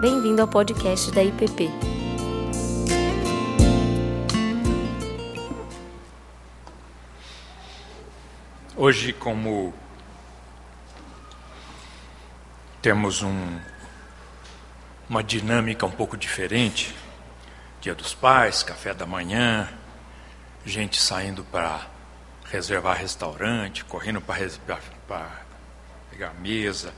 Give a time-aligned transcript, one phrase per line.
[0.00, 1.68] Bem-vindo ao podcast da IPP.
[8.76, 9.74] Hoje, como
[12.80, 13.58] temos um,
[15.10, 16.94] uma dinâmica um pouco diferente,
[17.80, 19.68] Dia dos Pais, café da manhã,
[20.64, 21.88] gente saindo para
[22.44, 25.28] reservar restaurante, correndo para
[26.08, 26.94] pegar mesa.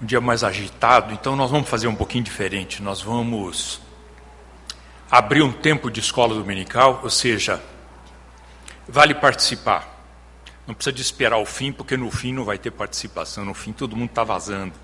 [0.00, 2.82] Um dia mais agitado, então nós vamos fazer um pouquinho diferente.
[2.82, 3.80] Nós vamos
[5.10, 7.62] abrir um tempo de escola dominical, ou seja,
[8.86, 9.94] vale participar.
[10.66, 13.44] Não precisa de esperar o fim, porque no fim não vai ter participação.
[13.44, 14.74] No fim todo mundo está vazando.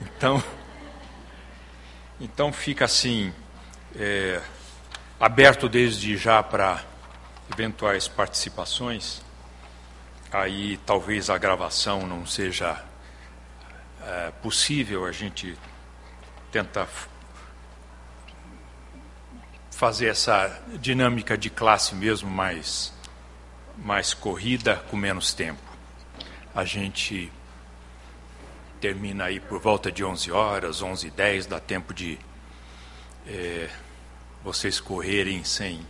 [0.00, 0.42] Então,
[2.20, 3.32] então fica assim,
[3.94, 4.40] é,
[5.20, 6.82] aberto desde já para
[7.52, 9.22] eventuais participações.
[10.32, 12.82] Aí talvez a gravação não seja
[14.06, 15.58] é, possível, a gente
[16.52, 16.88] tenta
[19.70, 22.92] fazer essa dinâmica de classe mesmo mais,
[23.76, 25.60] mais corrida, com menos tempo.
[26.54, 27.32] A gente
[28.80, 32.18] termina aí por volta de 11 horas, 11 e 10, dá tempo de
[33.26, 33.68] é,
[34.44, 35.84] vocês correrem sem,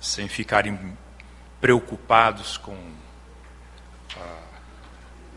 [0.00, 0.96] sem ficarem
[1.60, 2.76] preocupados com
[4.16, 4.43] a,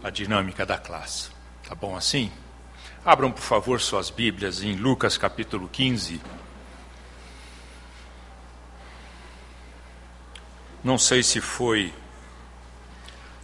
[0.03, 1.29] a dinâmica da classe.
[1.67, 2.31] Tá bom assim?
[3.05, 6.21] Abram, por favor, suas Bíblias em Lucas capítulo 15.
[10.83, 11.93] Não sei se foi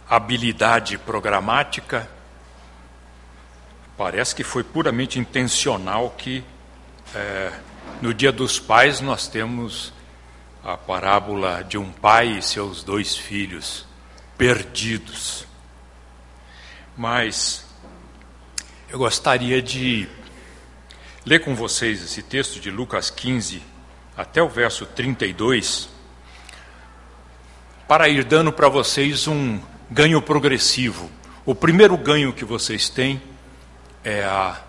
[0.08, 2.08] habilidade programática,
[3.96, 6.44] parece que foi puramente intencional que
[7.14, 7.52] é,
[8.00, 9.92] no Dia dos Pais, nós temos
[10.62, 13.86] a parábola de um pai e seus dois filhos
[14.36, 15.46] perdidos.
[16.96, 17.64] Mas
[18.88, 20.08] eu gostaria de
[21.26, 23.60] ler com vocês esse texto de Lucas 15
[24.16, 25.88] até o verso 32,
[27.88, 29.60] para ir dando para vocês um
[29.90, 31.10] ganho progressivo.
[31.44, 33.20] O primeiro ganho que vocês têm
[34.04, 34.62] é a,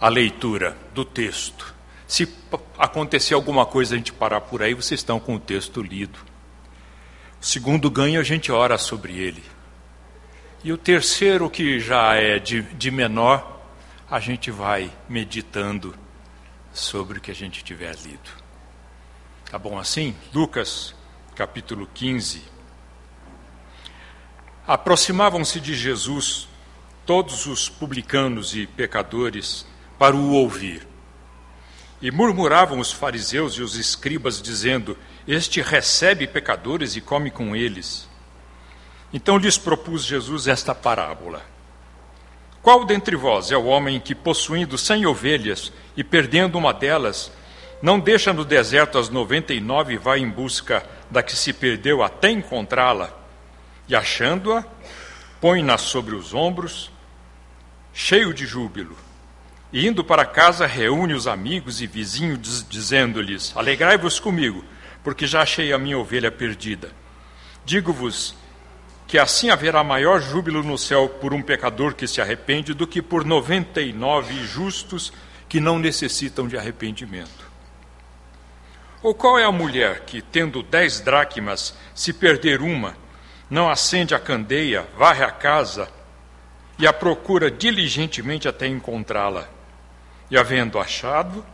[0.00, 1.74] a leitura do texto.
[2.06, 2.26] Se
[2.78, 6.18] acontecer alguma coisa a gente parar por aí, vocês estão com o texto lido.
[7.40, 9.42] O segundo ganho, a gente ora sobre ele.
[10.62, 13.60] E o terceiro, que já é de, de menor,
[14.10, 15.94] a gente vai meditando
[16.72, 18.30] sobre o que a gente tiver lido.
[19.48, 20.16] Tá bom assim?
[20.34, 20.94] Lucas,
[21.36, 22.42] capítulo 15.
[24.66, 26.48] Aproximavam-se de Jesus
[27.06, 29.64] todos os publicanos e pecadores
[29.96, 30.86] para o ouvir.
[32.02, 38.08] E murmuravam os fariseus e os escribas, dizendo: Este recebe pecadores e come com eles.
[39.12, 41.42] Então lhes propôs Jesus esta parábola:
[42.62, 47.32] Qual dentre vós é o homem que, possuindo cem ovelhas e perdendo uma delas,
[47.80, 51.52] não deixa no deserto as noventa e nove e vai em busca da que se
[51.52, 53.10] perdeu até encontrá-la?
[53.88, 54.64] E achando-a,
[55.40, 56.90] põe-na sobre os ombros,
[57.92, 58.96] cheio de júbilo
[59.72, 64.64] e indo para casa, reúne os amigos e vizinhos, dizendo-lhes: Alegrai-vos comigo,
[65.04, 66.90] porque já achei a minha ovelha perdida.
[67.64, 68.34] Digo-vos
[69.08, 73.00] que assim haverá maior júbilo no céu por um pecador que se arrepende do que
[73.00, 75.10] por noventa e nove justos
[75.48, 77.48] que não necessitam de arrependimento.
[79.02, 82.94] Ou qual é a mulher que, tendo dez dracmas, se perder uma,
[83.48, 85.88] não acende a candeia, varre a casa
[86.78, 89.48] e a procura diligentemente até encontrá-la?
[90.30, 91.46] E havendo achado,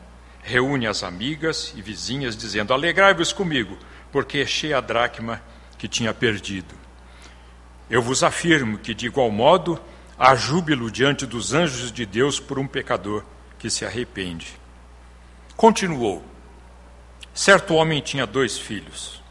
[0.42, 3.78] reúne as amigas e vizinhas, dizendo: Alegrai-vos comigo,
[4.10, 5.40] porque achei a dracma
[5.78, 6.83] que tinha perdido.
[7.88, 9.80] Eu vos afirmo que, de igual modo,
[10.18, 13.24] há júbilo diante dos anjos de Deus por um pecador
[13.58, 14.58] que se arrepende.
[15.56, 16.24] Continuou:
[17.34, 19.22] Certo homem tinha dois filhos.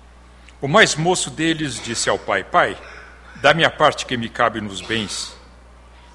[0.61, 2.77] O mais moço deles disse ao pai: Pai,
[3.41, 5.35] dá-me a parte que me cabe nos bens.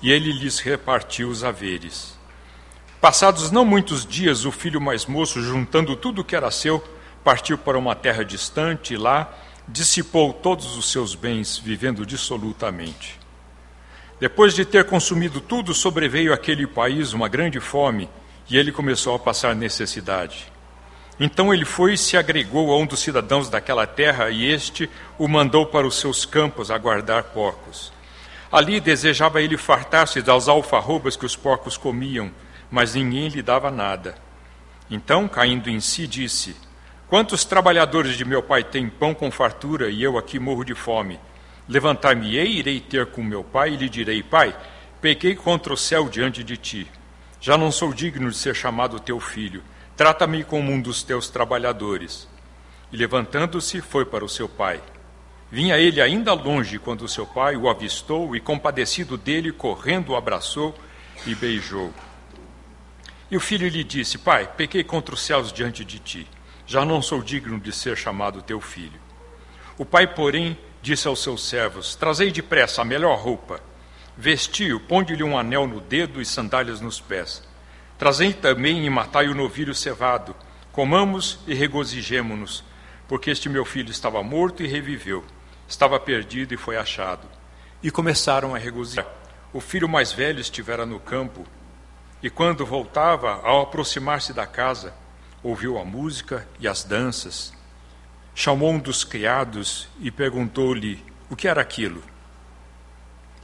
[0.01, 2.17] E ele lhes repartiu os haveres.
[3.01, 6.83] Passados não muitos dias, o filho mais moço, juntando tudo o que era seu,
[7.23, 9.33] partiu para uma terra distante e lá
[9.69, 13.19] dissipou todos os seus bens, vivendo dissolutamente.
[14.19, 18.09] Depois de ter consumido tudo, sobreveio àquele país uma grande fome
[18.51, 20.51] e ele começou a passar necessidade.
[21.21, 24.89] Então ele foi e se agregou a um dos cidadãos daquela terra e este
[25.19, 27.93] o mandou para os seus campos a guardar porcos.
[28.51, 32.33] Ali desejava ele fartar-se das alfarrobas que os porcos comiam
[32.71, 34.15] mas ninguém lhe dava nada.
[34.91, 36.57] Então, caindo em si, disse:
[37.09, 41.19] Quantos trabalhadores de meu pai têm pão com fartura e eu aqui morro de fome?
[41.67, 44.55] Levantar-me-ei, irei ter com meu pai e lhe direi: Pai,
[45.01, 46.87] pequei contra o céu diante de ti.
[47.41, 49.63] Já não sou digno de ser chamado teu filho.
[49.97, 52.29] Trata-me como um dos teus trabalhadores.
[52.93, 54.79] E levantando-se, foi para o seu pai.
[55.51, 60.75] Vinha ele ainda longe quando seu pai o avistou e, compadecido dele, correndo, o abraçou
[61.27, 61.91] e beijou.
[63.31, 66.29] E o filho lhe disse: Pai, pequei contra os céus diante de ti.
[66.69, 69.01] Já não sou digno de ser chamado teu filho.
[69.77, 73.61] O pai, porém, disse aos seus servos: Trazei depressa a melhor roupa.
[74.17, 77.43] Vestiu, ponde-lhe um anel no dedo e sandálias nos pés.
[77.99, 80.37] Trazei também e matai o novilho cevado.
[80.71, 82.63] Comamos e regozijemo-nos,
[83.09, 85.25] porque este meu filho estava morto e reviveu
[85.69, 87.29] estava perdido e foi achado.
[87.83, 89.07] E começaram a regozijar.
[89.53, 91.45] O filho mais velho estivera no campo,
[92.23, 94.93] e quando voltava, ao aproximar-se da casa,
[95.43, 97.53] ouviu a música e as danças.
[98.35, 102.03] Chamou um dos criados e perguntou-lhe o que era aquilo.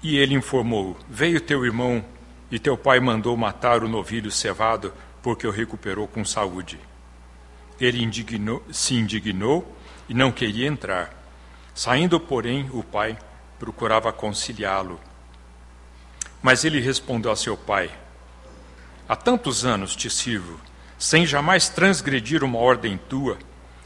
[0.02, 2.04] E ele informou: Veio teu irmão
[2.50, 4.92] e teu pai mandou matar o novilho cevado
[5.22, 6.78] porque o recuperou com saúde.
[7.80, 9.76] Ele indignou, se indignou
[10.08, 11.12] e não queria entrar.
[11.74, 13.18] Saindo, porém, o pai
[13.58, 15.00] procurava conciliá-lo.
[16.42, 17.90] Mas ele respondeu a seu pai:
[19.08, 20.60] Há tantos anos te sirvo,
[21.04, 23.36] sem jamais transgredir uma ordem tua,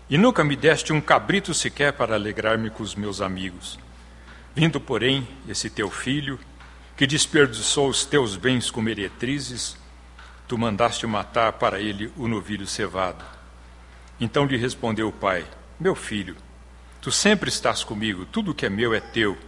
[0.08, 3.76] e nunca me deste um cabrito sequer para alegrar-me com os meus amigos.
[4.54, 6.38] Vindo, porém, esse teu filho,
[6.96, 9.76] que desperdiçou os teus bens com meretrizes,
[10.46, 13.24] tu mandaste matar para ele o novilho cevado.
[14.20, 15.44] Então lhe respondeu o pai:
[15.80, 16.36] Meu filho,
[17.00, 19.38] Tu sempre estás comigo, tudo que é meu é teu.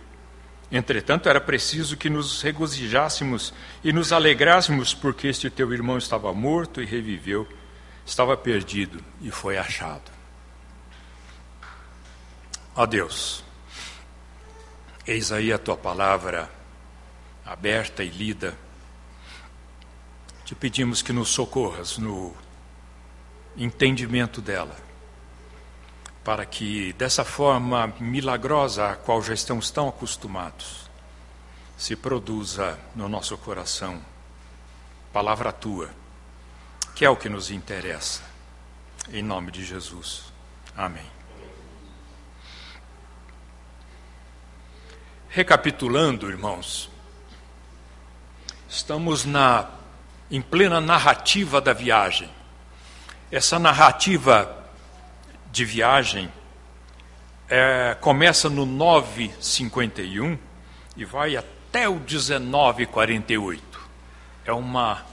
[0.70, 3.52] Entretanto, era preciso que nos regozijássemos
[3.82, 7.46] e nos alegrássemos, porque este teu irmão estava morto e reviveu,
[8.04, 10.10] estava perdido e foi achado.
[12.74, 13.44] Ó Deus,
[15.06, 16.50] eis aí a tua palavra
[17.44, 18.56] aberta e lida.
[20.44, 22.34] Te pedimos que nos socorras no
[23.56, 24.76] entendimento dela
[26.24, 30.90] para que dessa forma milagrosa a qual já estamos tão acostumados,
[31.76, 34.00] se produza no nosso coração
[35.12, 35.90] palavra tua,
[36.94, 38.22] que é o que nos interessa.
[39.12, 40.32] Em nome de Jesus.
[40.76, 41.06] Amém.
[45.28, 46.90] Recapitulando, irmãos,
[48.68, 49.70] estamos na
[50.30, 52.30] em plena narrativa da viagem.
[53.32, 54.56] Essa narrativa
[55.50, 56.32] de viagem
[57.48, 60.38] é, começa no 951
[60.96, 63.80] e vai até o 1948.
[64.44, 65.04] É uma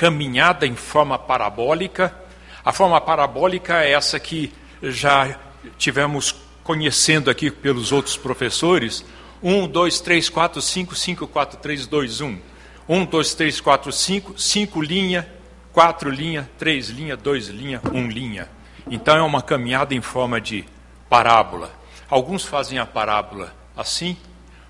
[0.00, 2.16] caminhada em forma parabólica.
[2.64, 4.50] A forma parabólica é essa que
[4.82, 5.38] já
[5.76, 9.04] tivemos conhecendo aqui pelos outros professores.
[9.42, 12.38] 1, 2, 3, 4, 5, 5, 4, 3, 2, 1.
[12.88, 15.28] 1, 2, 3, 4, 5, 5 linha,
[15.70, 18.48] 4 linha, 3 linha, 2 linha, 1 linha.
[18.90, 20.64] Então é uma caminhada em forma de
[21.10, 21.70] parábola.
[22.08, 24.16] Alguns fazem a parábola assim,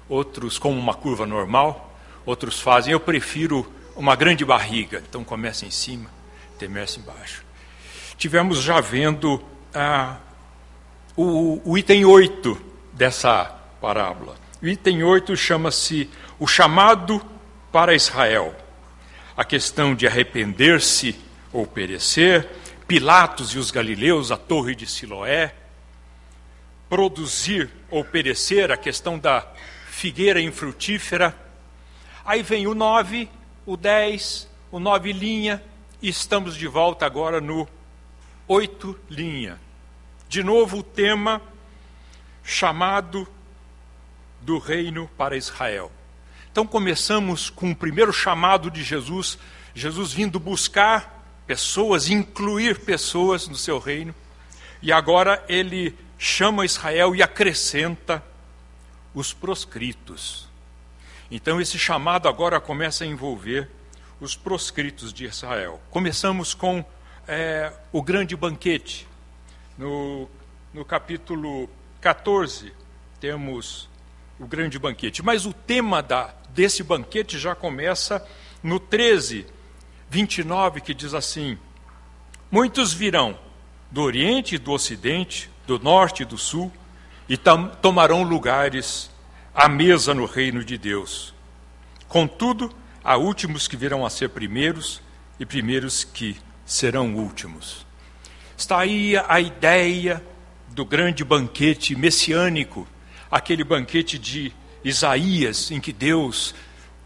[0.09, 1.95] outros como uma curva normal,
[2.27, 2.91] outros fazem.
[2.91, 5.03] Eu prefiro uma grande barriga.
[5.07, 6.11] Então começa em cima,
[6.59, 7.45] termina embaixo.
[8.17, 9.45] Tivemos já vendo
[9.75, 10.17] ah,
[11.15, 12.59] o, o item 8
[12.95, 13.45] dessa
[13.79, 14.37] parábola.
[14.63, 16.09] O item 8 chama-se
[16.39, 17.23] o chamado
[17.71, 18.57] para Israel.
[19.37, 21.15] A questão de arrepender-se
[21.53, 22.49] ou perecer,
[22.89, 25.55] Pilatos e os galileus, a torre de Siloé,
[26.89, 29.47] produzir ou perecer, a questão da
[29.91, 31.37] figueira infrutífera.
[32.25, 33.29] Aí vem o 9,
[33.71, 35.63] o 10, o 9 linha,
[36.03, 37.69] e estamos de volta agora no
[38.49, 39.61] 8 linha.
[40.29, 41.41] De novo o tema
[42.43, 43.29] chamado
[44.41, 45.93] do reino para Israel.
[46.51, 49.39] Então começamos com o primeiro chamado de Jesus,
[49.73, 54.13] Jesus vindo buscar pessoas, incluir pessoas no seu reino.
[54.83, 58.21] E agora ele chama Israel e acrescenta
[59.15, 60.50] os proscritos.
[61.31, 63.69] Então esse chamado agora começa a envolver
[64.21, 65.81] os proscritos de Israel.
[65.91, 66.85] Começamos com
[67.29, 69.07] é, o grande banquete.
[69.79, 70.29] No,
[70.75, 71.71] no capítulo
[72.01, 72.73] 14,
[73.21, 73.89] temos
[74.39, 75.23] o grande banquete.
[75.23, 78.27] Mas o tema da, desse banquete já começa
[78.63, 79.47] no 13,
[80.09, 81.57] 29, que diz assim:
[82.51, 83.39] Muitos virão
[83.91, 86.73] do Oriente e do Ocidente, do Norte e do Sul,
[87.29, 89.10] e tomarão lugares
[89.61, 91.35] à mesa no reino de Deus.
[92.09, 92.75] Contudo,
[93.05, 95.03] há últimos que virão a ser primeiros,
[95.39, 97.87] e primeiros que serão últimos.
[98.57, 100.25] Está aí a ideia
[100.69, 102.89] do grande banquete messiânico,
[103.31, 104.51] aquele banquete de
[104.83, 106.55] Isaías, em que Deus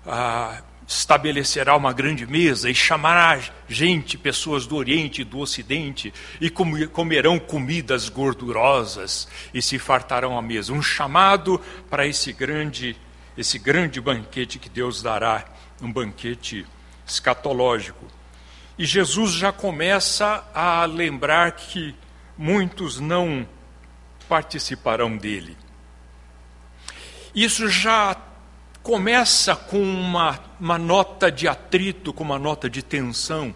[0.06, 6.50] ah, estabelecerá uma grande mesa e chamará gente, pessoas do Oriente e do Ocidente, e
[6.50, 10.72] comerão comidas gordurosas e se fartarão à mesa.
[10.72, 12.96] Um chamado para esse grande,
[13.36, 15.46] esse grande banquete que Deus dará,
[15.80, 16.66] um banquete
[17.06, 18.06] escatológico.
[18.78, 21.94] E Jesus já começa a lembrar que
[22.36, 23.46] muitos não
[24.28, 25.56] participarão dele.
[27.34, 28.16] Isso já
[28.84, 33.54] começa com uma, uma nota de atrito, com uma nota de tensão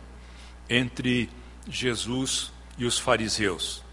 [0.70, 1.28] entre
[1.68, 3.84] Jesus e os fariseus.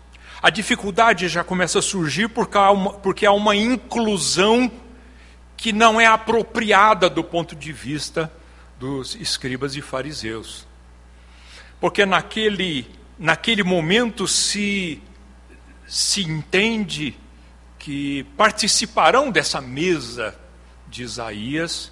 [0.42, 4.72] A dificuldade já começa a surgir porque há uma, porque há uma inclusão
[5.58, 8.32] que não é apropriada do ponto de vista
[8.80, 10.66] dos escribas e fariseus.
[11.82, 12.88] Porque naquele,
[13.20, 15.04] naquele momento se,
[15.86, 17.14] se entende
[17.78, 20.34] que participarão dessa mesa
[20.96, 21.92] de Isaías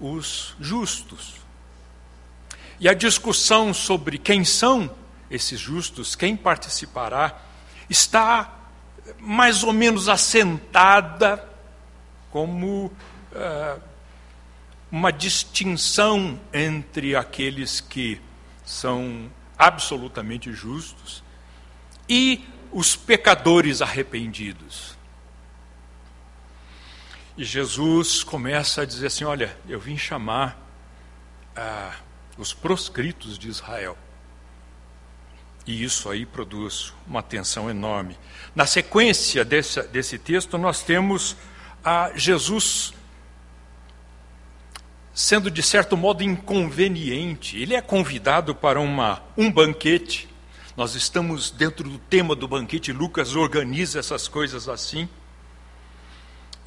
[0.00, 1.34] os justos.
[2.78, 4.90] E a discussão sobre quem são
[5.30, 7.40] esses justos, quem participará,
[7.90, 8.54] está
[9.18, 11.44] mais ou menos assentada
[12.30, 13.80] como uh,
[14.90, 18.20] uma distinção entre aqueles que
[18.64, 21.24] são absolutamente justos
[22.08, 24.95] e os pecadores arrependidos.
[27.36, 30.58] E Jesus começa a dizer assim: Olha, eu vim chamar
[31.54, 31.94] ah,
[32.38, 33.96] os proscritos de Israel.
[35.66, 38.16] E isso aí produz uma tensão enorme.
[38.54, 41.36] Na sequência desse, desse texto, nós temos
[41.84, 42.94] a Jesus
[45.12, 47.58] sendo, de certo modo, inconveniente.
[47.60, 50.28] Ele é convidado para uma, um banquete.
[50.76, 55.08] Nós estamos dentro do tema do banquete, Lucas organiza essas coisas assim.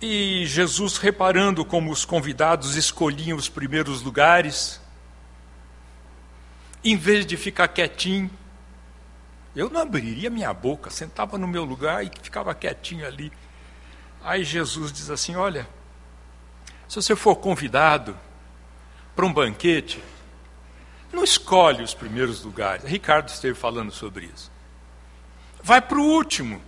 [0.01, 4.79] E Jesus, reparando como os convidados escolhiam os primeiros lugares,
[6.83, 8.31] em vez de ficar quietinho,
[9.53, 13.31] eu não abriria minha boca, sentava no meu lugar e ficava quietinho ali.
[14.23, 15.67] Aí Jesus diz assim: Olha,
[16.87, 18.17] se você for convidado
[19.13, 20.01] para um banquete,
[21.11, 22.85] não escolhe os primeiros lugares.
[22.85, 24.49] Ricardo esteve falando sobre isso.
[25.61, 26.61] Vai para o último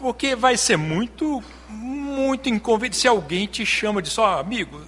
[0.00, 4.82] porque vai ser muito, muito inconveniente se alguém te chama de só, oh, amigo,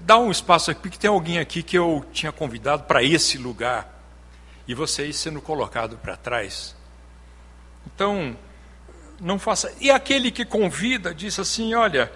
[0.00, 4.02] dá um espaço aqui, porque tem alguém aqui que eu tinha convidado para esse lugar,
[4.66, 6.74] e você ir sendo colocado para trás.
[7.86, 8.36] Então,
[9.20, 9.72] não faça.
[9.80, 12.12] E aquele que convida diz assim: olha,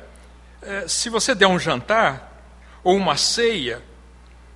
[0.60, 2.42] é, se você der um jantar
[2.82, 3.80] ou uma ceia,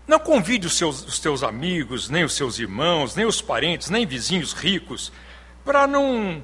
[0.09, 4.05] não convide os, seus, os teus amigos, nem os seus irmãos, nem os parentes, nem
[4.05, 5.13] vizinhos ricos,
[5.65, 6.43] para não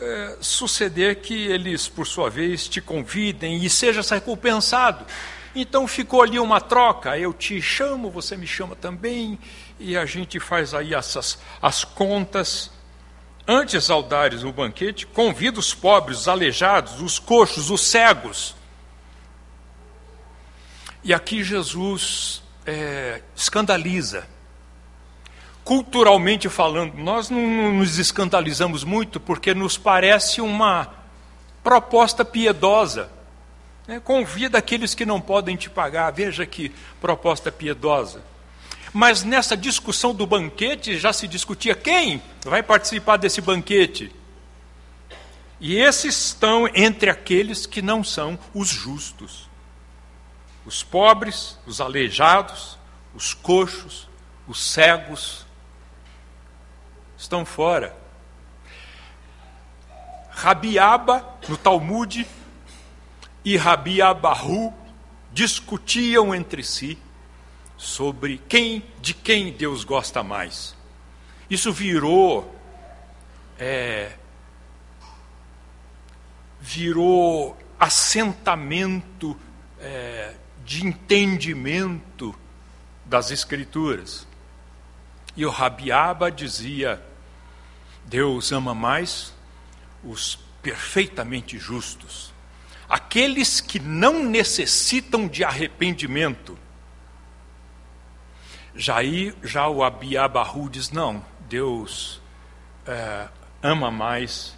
[0.00, 5.04] é, suceder que eles, por sua vez, te convidem e seja recompensado.
[5.54, 9.38] Então ficou ali uma troca, eu te chamo, você me chama também,
[9.78, 12.70] e a gente faz aí essas as contas.
[13.46, 18.54] Antes ao dares o banquete, convida os pobres, os aleijados, os coxos, os cegos.
[21.02, 24.26] E aqui Jesus é, escandaliza
[25.68, 30.90] culturalmente falando, nós não, nos escandalizamos muito porque nos parece uma
[31.62, 33.10] proposta piedosa.
[33.86, 34.00] Né?
[34.00, 36.72] Convida aqueles que não podem te pagar, veja que
[37.02, 38.22] proposta piedosa.
[38.94, 44.10] Mas nessa discussão do banquete já se discutia quem vai participar desse banquete.
[45.60, 49.46] E esses estão entre aqueles que não são os justos.
[50.64, 52.78] Os pobres, os aleijados,
[53.14, 54.08] os coxos,
[54.48, 55.46] os cegos,
[57.18, 57.94] estão fora.
[60.30, 62.26] Rabiaba, no Talmud,
[63.44, 64.72] e Rabiabahu
[65.32, 66.96] discutiam entre si
[67.76, 70.76] sobre quem, de quem Deus gosta mais.
[71.50, 72.54] Isso virou
[73.58, 74.12] é,
[76.60, 79.36] virou assentamento
[79.80, 80.34] é,
[80.64, 82.34] de entendimento
[83.04, 84.26] das Escrituras.
[85.36, 87.02] E o Rabiaba dizia:
[88.08, 89.34] Deus ama mais
[90.02, 92.32] os perfeitamente justos,
[92.88, 96.58] aqueles que não necessitam de arrependimento.
[98.74, 98.96] Já,
[99.42, 102.20] já o Abiabahu diz: não, Deus
[102.86, 103.28] é,
[103.62, 104.56] ama mais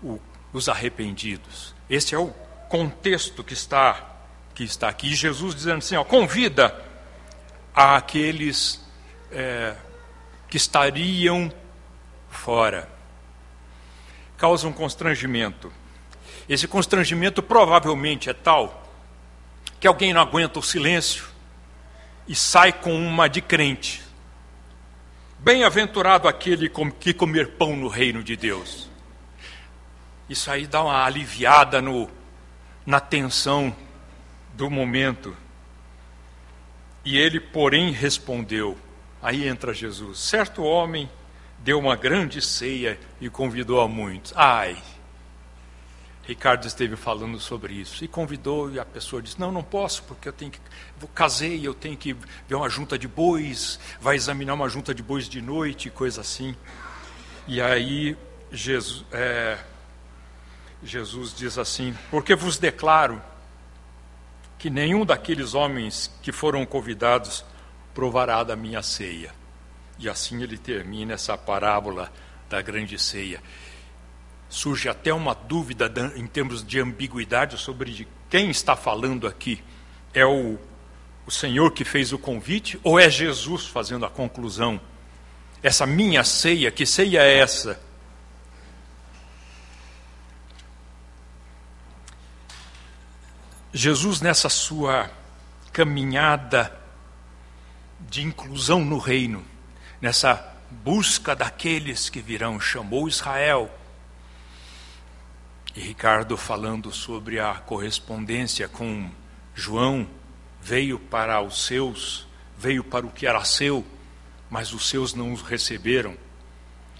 [0.00, 0.20] o,
[0.52, 1.74] os arrependidos.
[1.90, 2.28] Esse é o
[2.68, 4.18] contexto que está,
[4.54, 5.14] que está aqui.
[5.14, 6.80] Jesus dizendo assim: ó, convida
[7.74, 8.80] aqueles
[9.32, 9.74] é,
[10.48, 11.52] que estariam
[12.34, 12.88] fora.
[14.36, 15.72] Causa um constrangimento.
[16.48, 18.82] Esse constrangimento provavelmente é tal
[19.80, 21.26] que alguém não aguenta o silêncio
[22.26, 24.02] e sai com uma de crente.
[25.38, 28.90] Bem-aventurado aquele que comer pão no reino de Deus.
[30.28, 32.10] Isso aí dá uma aliviada no,
[32.86, 33.74] na tensão
[34.54, 35.36] do momento.
[37.04, 38.78] E ele, porém, respondeu:
[39.22, 40.18] Aí entra Jesus.
[40.18, 41.10] Certo homem
[41.64, 44.34] deu uma grande ceia e convidou a muitos.
[44.36, 44.76] Ai,
[46.24, 50.28] Ricardo esteve falando sobre isso e convidou e a pessoa disse: "Não, não posso porque
[50.28, 50.60] eu tenho que
[51.00, 55.02] eu casei, eu tenho que ver uma junta de bois, vai examinar uma junta de
[55.02, 56.54] bois de noite, coisa assim".
[57.48, 58.14] E aí
[58.52, 59.58] Jesus, é,
[60.82, 63.22] Jesus diz assim: "Porque vos declaro
[64.58, 67.42] que nenhum daqueles homens que foram convidados
[67.94, 69.43] provará da minha ceia".
[69.98, 72.12] E assim ele termina essa parábola
[72.48, 73.40] da grande ceia
[74.54, 79.62] surge até uma dúvida em termos de ambiguidade sobre de quem está falando aqui.
[80.12, 80.56] É o,
[81.26, 84.80] o Senhor que fez o convite ou é Jesus fazendo a conclusão?
[85.60, 87.80] Essa minha ceia, que ceia é essa?
[93.72, 95.10] Jesus, nessa sua
[95.72, 96.80] caminhada
[98.08, 99.44] de inclusão no reino,
[100.00, 103.70] nessa busca daqueles que virão, chamou Israel
[105.74, 109.10] e Ricardo falando sobre a correspondência com
[109.54, 110.08] João,
[110.60, 113.84] veio para os seus, veio para o que era seu,
[114.48, 116.16] mas os seus não os receberam.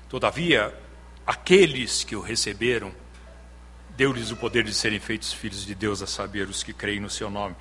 [0.09, 0.75] Todavia,
[1.25, 2.93] aqueles que o receberam,
[3.97, 7.11] deu-lhes o poder de serem feitos filhos de Deus, a saber, os que creem no
[7.11, 7.55] seu nome.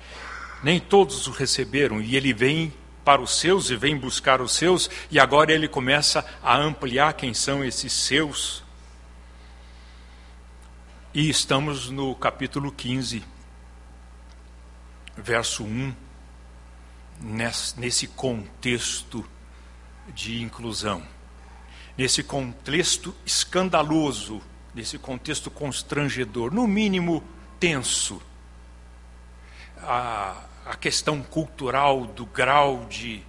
[0.64, 2.72] Nem todos o receberam, e ele vem
[3.04, 7.34] para os seus e vem buscar os seus, e agora ele começa a ampliar quem
[7.34, 8.64] são esses seus
[11.14, 13.22] e estamos no capítulo 15,
[15.16, 15.94] verso 1,
[17.76, 19.24] nesse contexto
[20.12, 21.06] de inclusão,
[21.96, 24.42] nesse contexto escandaloso,
[24.74, 27.22] nesse contexto constrangedor, no mínimo
[27.60, 28.20] tenso.
[29.78, 33.22] A, a questão cultural do grau de.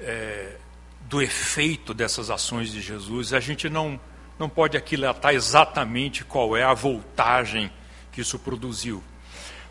[0.00, 0.56] É,
[1.08, 3.98] do efeito dessas ações de Jesus, a gente não
[4.38, 7.70] não pode aquilatar exatamente qual é a voltagem
[8.12, 9.02] que isso produziu.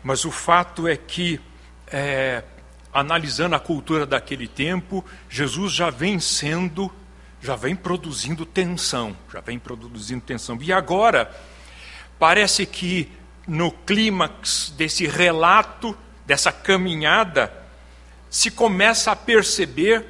[0.02, 1.40] Mas o fato é que,
[1.86, 2.44] é,
[2.92, 6.92] analisando a cultura daquele tempo, Jesus já vem sendo,
[7.40, 10.58] já vem produzindo tensão, já vem produzindo tensão.
[10.60, 11.34] E agora,
[12.18, 13.10] parece que
[13.46, 15.96] no clímax desse relato,
[16.28, 17.50] dessa caminhada,
[18.28, 20.04] se começa a perceber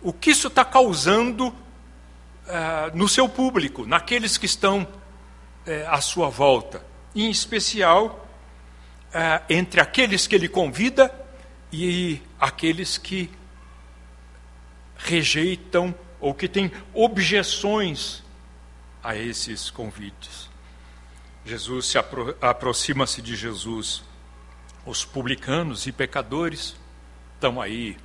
[0.00, 1.54] o que isso está causando uh,
[2.94, 6.82] no seu público, naqueles que estão uh, à sua volta,
[7.14, 8.26] em especial
[9.08, 11.14] uh, entre aqueles que ele convida
[11.70, 13.30] e aqueles que
[14.96, 18.22] rejeitam ou que têm objeções
[19.04, 20.48] a esses convites.
[21.44, 24.07] Jesus se apro aproxima-se de Jesus.
[24.86, 26.76] Os publicanos e pecadores
[27.34, 27.96] estão aí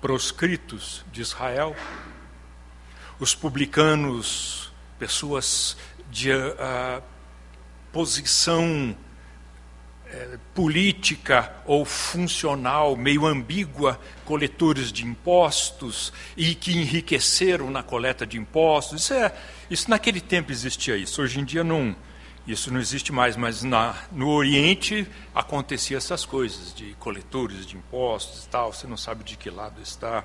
[0.00, 1.74] proscritos de Israel,
[3.18, 5.76] os publicanos, pessoas
[6.10, 7.02] de uh,
[7.92, 8.94] posição
[10.06, 18.36] uh, política ou funcional meio ambígua, coletores de impostos e que enriqueceram na coleta de
[18.36, 19.02] impostos.
[19.02, 19.34] Isso, é,
[19.70, 21.22] isso naquele tempo existia isso.
[21.22, 21.96] Hoje em dia não,
[22.46, 28.44] isso não existe mais, mas na, no Oriente acontecia essas coisas de coletores de impostos
[28.44, 28.72] e tal.
[28.72, 30.24] Você não sabe de que lado está.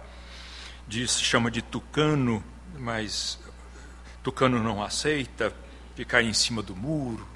[0.88, 2.44] Diz, chama de tucano
[2.78, 3.40] mas
[4.24, 5.54] Tucano não aceita,
[5.96, 7.28] ficar em cima do muro.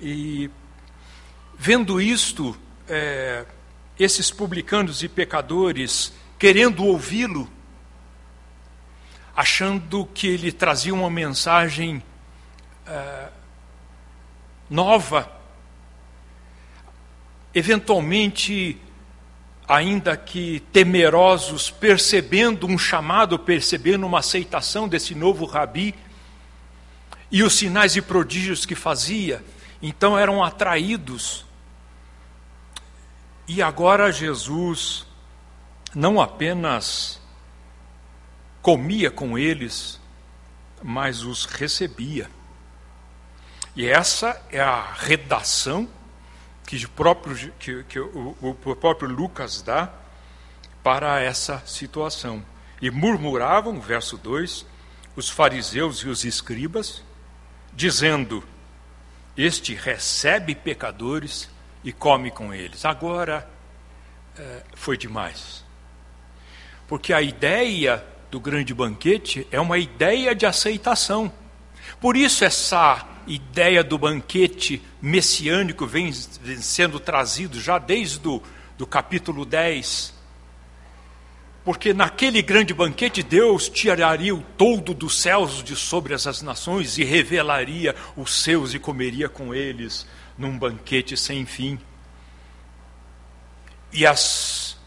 [0.00, 0.50] E
[1.58, 2.56] vendo isto,
[2.88, 3.44] é,
[3.98, 7.48] esses publicanos e pecadores querendo ouvi-lo,
[9.36, 12.02] achando que ele trazia uma mensagem
[12.86, 13.28] é,
[14.70, 15.30] nova,
[17.52, 18.80] eventualmente
[19.68, 25.94] ainda que temerosos, percebendo um chamado, percebendo uma aceitação desse novo rabi,
[27.30, 29.44] e os sinais e prodígios que fazia,
[29.80, 31.44] então eram atraídos.
[33.46, 35.06] E agora Jesus
[35.94, 37.20] não apenas
[38.60, 40.00] comia com eles,
[40.82, 42.28] mas os recebia.
[43.74, 45.88] E essa é a redação
[46.66, 49.92] que, próprio, que, que o, o próprio Lucas dá
[50.82, 52.44] para essa situação.
[52.80, 54.66] E murmuravam, verso 2,
[55.16, 57.02] os fariseus e os escribas,
[57.72, 58.42] dizendo:
[59.36, 61.48] Este recebe pecadores
[61.84, 62.84] e come com eles.
[62.84, 63.48] Agora
[64.36, 65.64] é, foi demais.
[66.88, 71.32] Porque a ideia do grande banquete é uma ideia de aceitação.
[72.00, 78.42] Por isso, essa ideia do banquete messiânico vem, sendo trazido já desde o
[78.76, 80.14] do capítulo 10.
[81.64, 87.04] Porque naquele grande banquete Deus tiraria o todo dos céus de sobre as nações e
[87.04, 91.78] revelaria os seus e comeria com eles num banquete sem fim.
[93.92, 94.78] E as,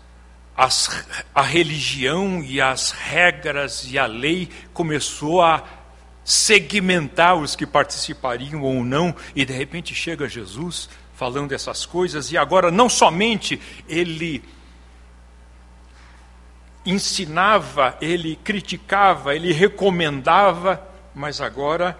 [0.57, 5.82] as, a religião e as regras e a lei começou a
[6.23, 12.37] segmentar os que participariam ou não, e de repente chega Jesus falando essas coisas, e
[12.37, 14.43] agora não somente ele
[16.85, 21.97] ensinava, ele criticava, ele recomendava, mas agora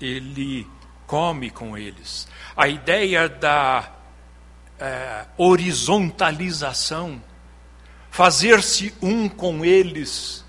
[0.00, 0.66] ele
[1.06, 2.28] come com eles.
[2.56, 3.90] A ideia da
[4.78, 7.22] é, horizontalização,
[8.10, 10.39] fazer-se um com eles,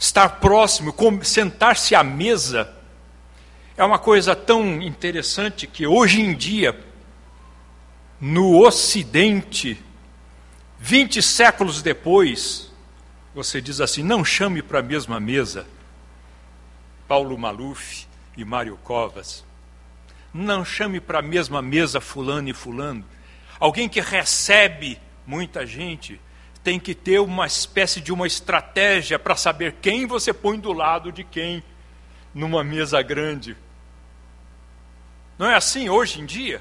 [0.00, 2.74] estar próximo, sentar-se à mesa,
[3.76, 6.78] é uma coisa tão interessante que hoje em dia,
[8.18, 9.78] no Ocidente,
[10.78, 12.72] 20 séculos depois,
[13.34, 15.66] você diz assim: não chame para a mesma mesa
[17.06, 19.44] Paulo Maluf e Mário Covas.
[20.32, 23.04] Não chame para a mesma mesa Fulano e Fulano.
[23.58, 26.18] Alguém que recebe muita gente
[26.62, 31.10] tem que ter uma espécie de uma estratégia para saber quem você põe do lado
[31.10, 31.62] de quem
[32.34, 33.56] numa mesa grande.
[35.38, 36.60] Não é assim hoje em dia?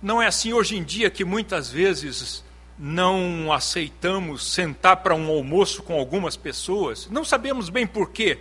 [0.00, 2.44] Não é assim hoje em dia que muitas vezes
[2.78, 7.08] não aceitamos sentar para um almoço com algumas pessoas?
[7.08, 8.38] Não sabemos bem por quê,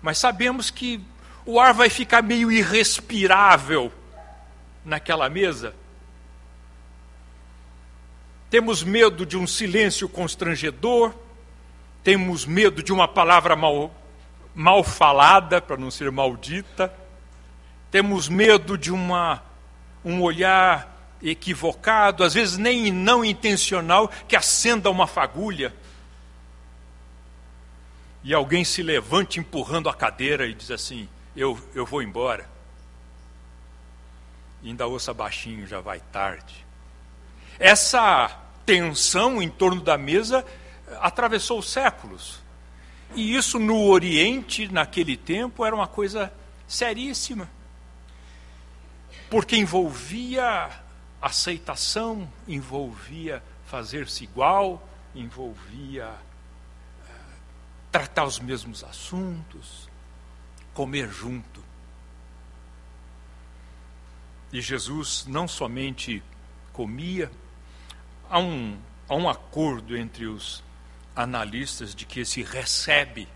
[0.00, 1.00] mas sabemos que
[1.46, 3.92] o ar vai ficar meio irrespirável
[4.84, 5.74] naquela mesa.
[8.54, 11.12] Temos medo de um silêncio constrangedor,
[12.04, 13.92] temos medo de uma palavra mal,
[14.54, 16.94] mal falada, para não ser maldita,
[17.90, 19.42] temos medo de uma,
[20.04, 25.74] um olhar equivocado, às vezes nem não intencional, que acenda uma fagulha.
[28.22, 32.48] E alguém se levante empurrando a cadeira e diz assim: Eu, eu vou embora.
[34.62, 36.64] E ainda ouça baixinho, já vai tarde.
[37.58, 40.44] Essa tensão em torno da mesa
[41.00, 42.42] atravessou séculos.
[43.14, 46.32] E isso no Oriente, naquele tempo, era uma coisa
[46.66, 47.48] seríssima.
[49.30, 50.84] Porque envolvia
[51.24, 57.12] aceitação envolvia fazer-se igual, envolvia uh,
[57.90, 59.88] tratar os mesmos assuntos,
[60.74, 61.64] comer junto.
[64.52, 66.22] E Jesus não somente
[66.74, 67.30] comia,
[68.28, 70.62] há um, há um acordo entre os
[71.14, 73.28] analistas de que esse recebe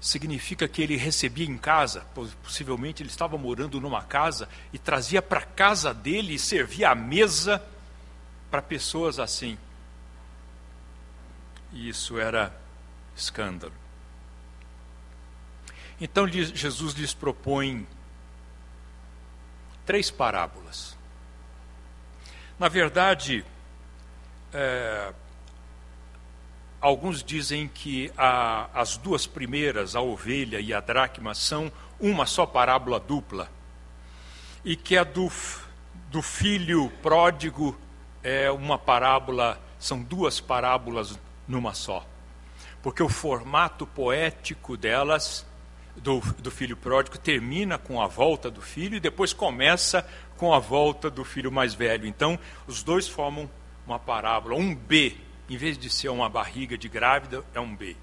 [0.00, 2.06] significa que ele recebia em casa,
[2.42, 7.62] possivelmente ele estava morando numa casa e trazia para casa dele e servia a mesa
[8.50, 9.58] para pessoas assim.
[11.72, 12.56] E isso era
[13.16, 13.74] escândalo.
[16.00, 17.86] Então Jesus lhes propõe
[19.84, 20.97] três parábolas.
[22.58, 23.44] Na verdade,
[24.52, 25.12] é,
[26.80, 32.46] Alguns dizem que a, as duas primeiras, a ovelha e a dracma, são uma só
[32.46, 33.50] parábola dupla.
[34.64, 35.28] E que a do,
[36.08, 37.76] do filho pródigo
[38.22, 41.18] é uma parábola, são duas parábolas
[41.48, 42.06] numa só.
[42.80, 45.44] Porque o formato poético delas,
[45.96, 50.58] do, do filho pródigo, termina com a volta do filho e depois começa com a
[50.58, 52.06] volta do filho mais velho.
[52.06, 53.50] Então, os dois formam
[53.86, 55.14] uma parábola, um B
[55.48, 57.96] em vez de ser uma barriga de grávida, é um B.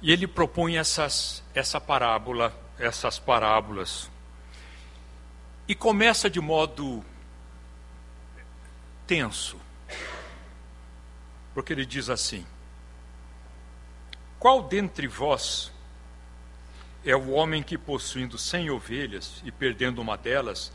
[0.00, 4.10] E ele propõe essas, essa parábola, essas parábolas.
[5.66, 7.04] E começa de modo
[9.06, 9.58] tenso.
[11.52, 12.46] Porque ele diz assim:
[14.38, 15.72] Qual dentre vós
[17.04, 20.72] é o homem que, possuindo cem ovelhas e perdendo uma delas,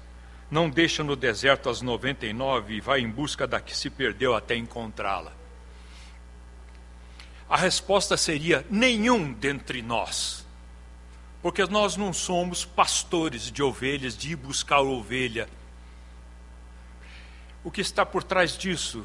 [0.50, 4.56] não deixa no deserto as 99 e vai em busca da que se perdeu até
[4.56, 5.34] encontrá-la?
[7.50, 10.46] A resposta seria: nenhum dentre nós.
[11.42, 15.50] Porque nós não somos pastores de ovelhas, de ir buscar ovelha.
[17.63, 19.04] O que está por trás disso?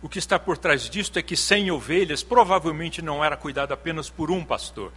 [0.00, 4.08] O que está por trás disso é que sem ovelhas provavelmente não era cuidado apenas
[4.10, 4.92] por um pastor.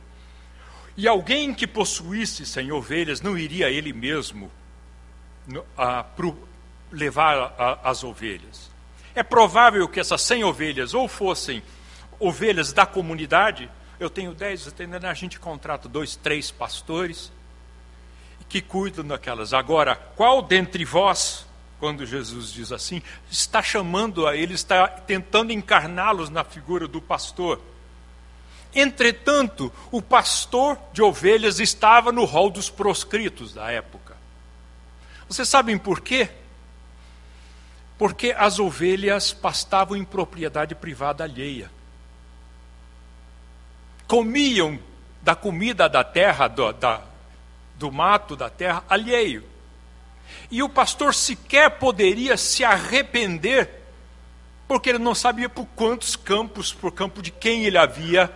[0.98, 4.52] E alguém que possuísse sem ovelhas não iria ele mesmo
[6.92, 8.72] levar a, as ovelhas.
[9.14, 11.62] É provável que essas 100 ovelhas ou fossem
[12.20, 17.32] ovelhas da comunidade, eu tenho 10, a gente contrata dois, três pastores
[18.50, 19.54] que cuidam daquelas.
[19.54, 21.46] Agora, qual dentre vós,
[21.80, 27.62] quando Jesus diz assim, está chamando a ele, está tentando encarná-los na figura do pastor?
[28.74, 34.16] Entretanto, o pastor de ovelhas estava no rol dos proscritos da época.
[35.28, 36.30] Vocês sabem por quê?
[37.98, 41.72] Porque as ovelhas pastavam em propriedade privada alheia.
[44.08, 44.80] Comiam
[45.22, 47.02] da comida da terra, do, da,
[47.76, 49.44] do mato da terra alheio.
[50.52, 53.70] E o pastor sequer poderia se arrepender,
[54.68, 58.32] porque ele não sabia por quantos campos, por campo de quem ele havia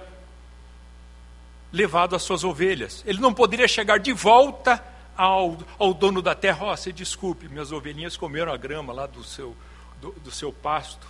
[1.71, 3.03] levado as suas ovelhas.
[3.05, 4.83] Ele não poderia chegar de volta
[5.15, 9.07] ao, ao dono da terra: Ó, oh, você desculpe, minhas ovelhinhas comeram a grama lá
[9.07, 9.55] do seu,
[9.99, 11.07] do, do seu pasto.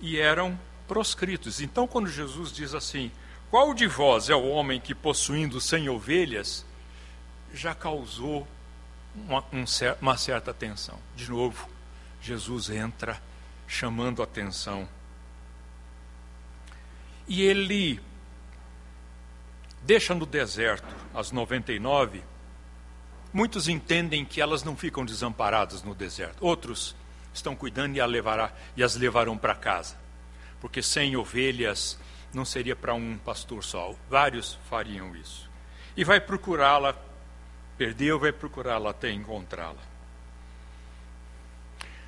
[0.00, 1.60] E eram proscritos.
[1.60, 3.10] Então, quando Jesus diz assim:
[3.50, 6.64] Qual de vós é o homem que, possuindo cem ovelhas,
[7.52, 8.46] já causou
[9.14, 9.64] uma, um,
[10.00, 10.98] uma certa tensão?
[11.16, 11.68] De novo,
[12.20, 13.20] Jesus entra
[13.66, 14.86] chamando atenção.
[17.26, 18.00] E ele
[19.82, 22.22] deixa no deserto as 99,
[23.32, 26.44] muitos entendem que elas não ficam desamparadas no deserto.
[26.44, 26.94] Outros
[27.32, 29.96] estão cuidando e, a levará, e as levarão para casa.
[30.60, 31.98] Porque sem ovelhas
[32.32, 35.50] não seria para um pastor só, vários fariam isso.
[35.96, 36.94] E vai procurá-la,
[37.76, 39.82] perdeu, vai procurá-la até encontrá-la.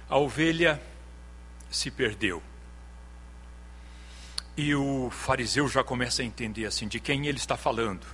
[0.09, 0.81] A ovelha
[1.71, 2.43] se perdeu.
[4.57, 8.07] E o fariseu já começa a entender assim de quem ele está falando.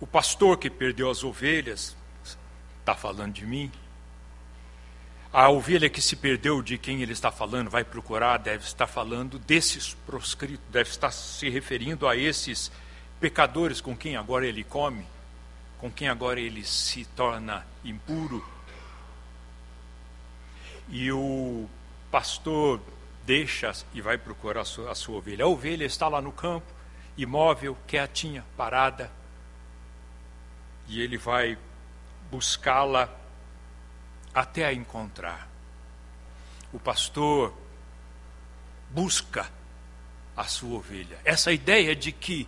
[0.00, 1.96] O pastor que perdeu as ovelhas
[2.80, 3.72] está falando de mim.
[5.32, 9.38] A ovelha que se perdeu de quem ele está falando vai procurar, deve estar falando
[9.38, 12.70] desses proscritos, deve estar se referindo a esses
[13.20, 15.06] pecadores com quem agora ele come,
[15.78, 18.46] com quem agora ele se torna impuro.
[20.88, 21.68] E o
[22.10, 22.80] pastor
[23.26, 25.44] deixa e vai procurar a sua, a sua ovelha.
[25.44, 26.72] A ovelha está lá no campo,
[27.18, 29.10] imóvel, quietinha, parada.
[30.88, 31.58] E ele vai
[32.30, 33.12] buscá-la
[34.32, 35.48] até a encontrar.
[36.72, 37.52] O pastor
[38.90, 39.50] busca
[40.36, 41.18] a sua ovelha.
[41.24, 42.46] Essa ideia de que,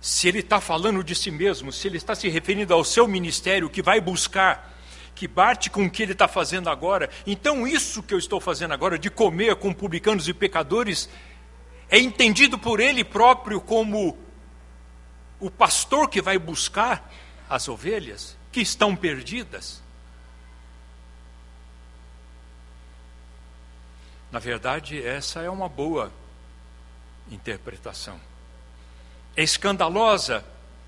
[0.00, 3.68] se ele está falando de si mesmo, se ele está se referindo ao seu ministério,
[3.68, 4.73] que vai buscar
[5.14, 7.08] que bate com o que ele está fazendo agora.
[7.26, 11.08] Então, isso que eu estou fazendo agora, de comer com publicanos e pecadores,
[11.88, 14.18] é entendido por ele próprio como
[15.38, 17.10] o pastor que vai buscar
[17.48, 19.82] as ovelhas que estão perdidas.
[24.32, 26.12] Na verdade, essa é uma boa
[27.30, 28.20] interpretação.
[29.36, 30.44] É escandalosa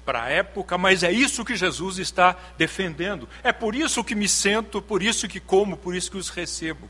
[0.07, 3.29] para a época, mas é isso que Jesus está defendendo.
[3.43, 6.89] É por isso que me sento, por isso que como, por isso que os recebo.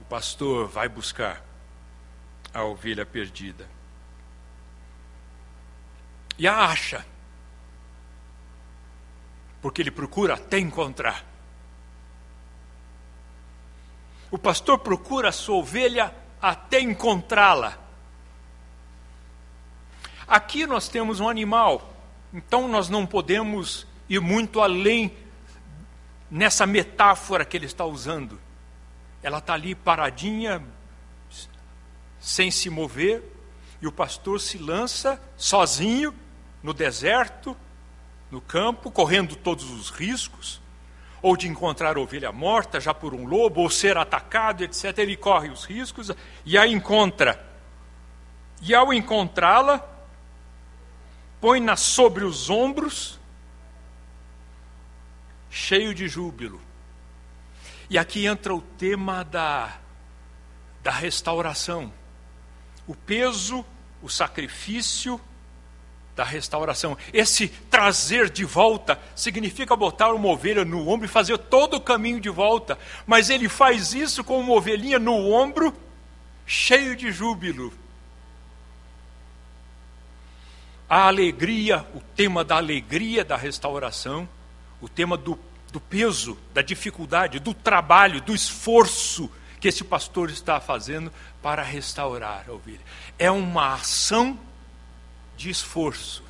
[0.00, 1.40] O pastor vai buscar
[2.52, 3.70] a ovelha perdida.
[6.36, 7.06] E a acha.
[9.62, 11.24] Porque ele procura até encontrar.
[14.32, 17.78] O pastor procura a sua ovelha até encontrá-la.
[20.32, 21.92] Aqui nós temos um animal,
[22.32, 25.14] então nós não podemos ir muito além
[26.30, 28.40] nessa metáfora que ele está usando.
[29.22, 30.62] Ela está ali paradinha,
[32.18, 33.22] sem se mover,
[33.82, 36.14] e o pastor se lança sozinho
[36.62, 37.54] no deserto,
[38.30, 40.62] no campo, correndo todos os riscos,
[41.20, 44.96] ou de encontrar ovelha morta já por um lobo, ou ser atacado, etc.
[44.96, 46.10] Ele corre os riscos
[46.46, 47.52] e a encontra.
[48.62, 49.91] E ao encontrá-la,
[51.42, 53.18] põe-na sobre os ombros,
[55.50, 56.60] cheio de júbilo.
[57.90, 59.76] E aqui entra o tema da,
[60.84, 61.92] da restauração.
[62.86, 63.64] O peso,
[64.00, 65.20] o sacrifício
[66.14, 66.96] da restauração.
[67.12, 72.20] Esse trazer de volta significa botar uma ovelha no ombro e fazer todo o caminho
[72.20, 72.78] de volta.
[73.04, 75.74] Mas ele faz isso com uma ovelhinha no ombro,
[76.46, 77.81] cheio de júbilo
[80.92, 84.28] a alegria, o tema da alegria da restauração,
[84.78, 85.38] o tema do,
[85.72, 92.44] do peso, da dificuldade, do trabalho, do esforço que esse pastor está fazendo para restaurar
[92.46, 92.82] a ovelha.
[93.18, 94.38] É uma ação
[95.34, 96.22] de esforço.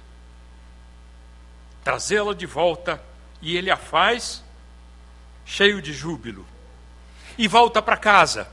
[1.82, 3.02] Trazê-la de volta
[3.40, 4.44] e ele a faz
[5.44, 6.46] cheio de júbilo.
[7.36, 8.48] E volta para casa.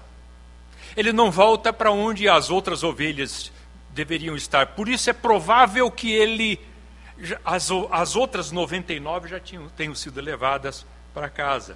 [0.98, 3.52] Ele não volta para onde as outras ovelhas
[4.00, 4.68] deveriam estar.
[4.68, 6.58] Por isso é provável que ele,
[7.44, 11.76] as, as outras 99 já tinham, tenham sido levadas para casa.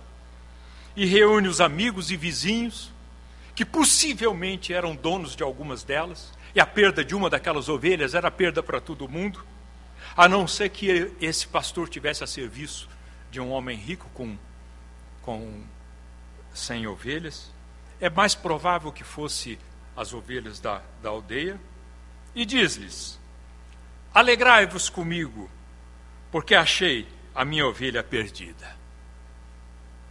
[0.96, 2.94] E reúne os amigos e vizinhos,
[3.54, 8.32] que possivelmente eram donos de algumas delas, e a perda de uma daquelas ovelhas era
[8.32, 9.44] perda para todo mundo,
[10.16, 12.88] a não ser que esse pastor tivesse a serviço
[13.30, 14.38] de um homem rico com,
[15.22, 15.62] com
[16.54, 17.52] 100 ovelhas.
[18.00, 19.60] É mais provável que fosse
[19.98, 21.60] as ovelhas da, da aldeia.
[22.36, 23.20] E diz-lhes:
[24.14, 25.50] Alegrai-vos comigo,
[26.32, 28.76] porque achei a minha ovelha perdida.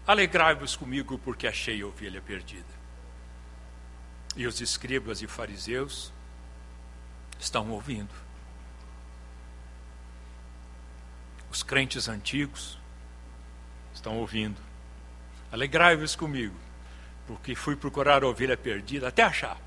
[0.07, 2.83] Alegrai-vos comigo, porque achei a ovelha perdida.
[4.37, 6.13] E os escribas e fariseus
[7.39, 8.15] estão ouvindo.
[11.51, 12.79] Os crentes antigos
[13.95, 14.61] estão ouvindo.
[15.53, 16.57] Alegrai-vos comigo,
[17.27, 19.61] porque fui procurar a ovelha perdida até achar,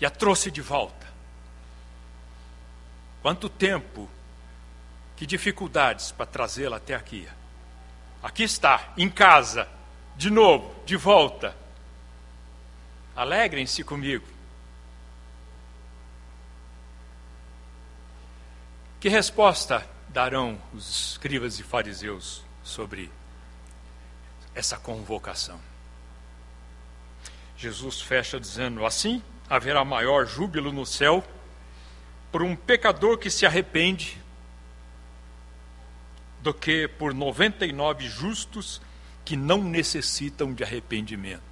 [0.00, 1.06] e a trouxe de volta.
[3.26, 4.08] Quanto tempo,
[5.16, 7.28] que dificuldades para trazê-la até aqui.
[8.22, 9.68] Aqui está, em casa,
[10.14, 11.52] de novo, de volta.
[13.16, 14.24] Alegrem-se comigo.
[19.00, 23.10] Que resposta darão os escribas e fariseus sobre
[24.54, 25.60] essa convocação?
[27.56, 31.24] Jesus fecha dizendo: Assim haverá maior júbilo no céu
[32.30, 34.20] por um pecador que se arrepende
[36.42, 38.80] do que por 99 justos
[39.24, 41.42] que não necessitam de arrependimento.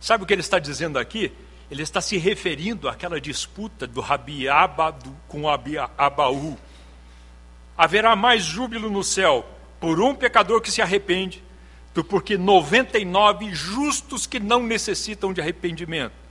[0.00, 1.32] Sabe o que ele está dizendo aqui?
[1.70, 6.58] Ele está se referindo àquela disputa do Rabi Abba com Abaú.
[7.76, 9.44] Haverá mais júbilo no céu
[9.80, 11.42] por um pecador que se arrepende
[11.94, 16.23] do porque 99 justos que não necessitam de arrependimento.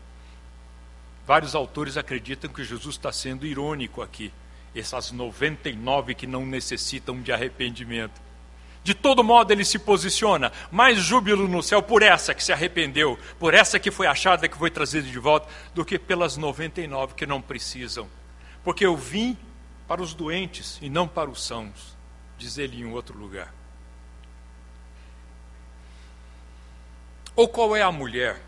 [1.26, 4.34] Vários autores acreditam que Jesus está sendo irônico aqui.
[4.76, 8.22] Essas 99 que não necessitam de arrependimento.
[8.84, 10.52] De todo modo, ele se posiciona.
[10.70, 14.58] Mais júbilo no céu por essa que se arrependeu, por essa que foi achada, que
[14.58, 18.10] foi trazida de volta, do que pelas 99 que não precisam.
[18.64, 19.38] Porque eu vim
[19.88, 21.96] para os doentes e não para os sãos,
[22.38, 23.54] diz ele em outro lugar.
[27.36, 28.42] Ou qual é a mulher?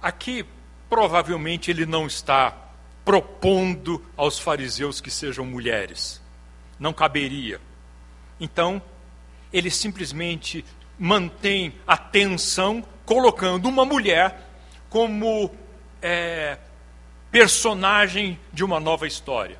[0.00, 0.46] Aqui,
[0.88, 2.56] provavelmente, ele não está
[3.04, 6.20] propondo aos fariseus que sejam mulheres.
[6.78, 7.60] Não caberia.
[8.38, 8.82] Então,
[9.52, 10.64] ele simplesmente
[10.98, 14.46] mantém a tensão, colocando uma mulher
[14.90, 15.50] como
[16.02, 16.58] é,
[17.30, 19.58] personagem de uma nova história.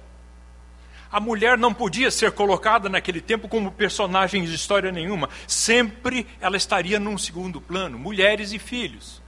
[1.10, 5.30] A mulher não podia ser colocada naquele tempo como personagem de história nenhuma.
[5.46, 9.22] Sempre ela estaria num segundo plano, mulheres e filhos.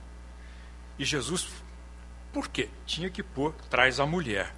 [0.99, 1.49] E Jesus,
[2.33, 2.69] por quê?
[2.87, 4.55] Tinha que pôr, traz a mulher.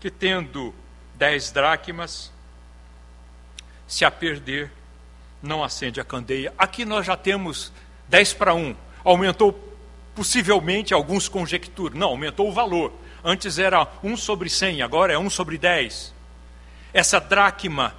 [0.00, 0.74] Que tendo
[1.14, 2.32] dez dracmas,
[3.86, 4.70] se a perder,
[5.42, 6.52] não acende a candeia.
[6.58, 7.72] Aqui nós já temos
[8.08, 8.74] dez para um.
[9.04, 9.52] Aumentou
[10.14, 11.96] possivelmente, alguns conjecturam.
[11.96, 12.92] Não, aumentou o valor.
[13.22, 16.14] Antes era 1 sobre 100, agora é 1 sobre 10.
[16.92, 17.94] Essa dracma,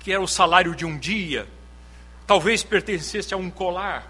[0.00, 1.46] que era o salário de um dia,
[2.26, 4.06] talvez pertencesse a um colar,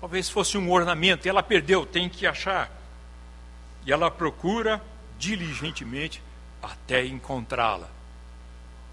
[0.00, 2.70] talvez fosse um ornamento, e ela perdeu, tem que achar.
[3.84, 4.82] E ela procura
[5.18, 6.22] diligentemente
[6.62, 7.88] até encontrá-la.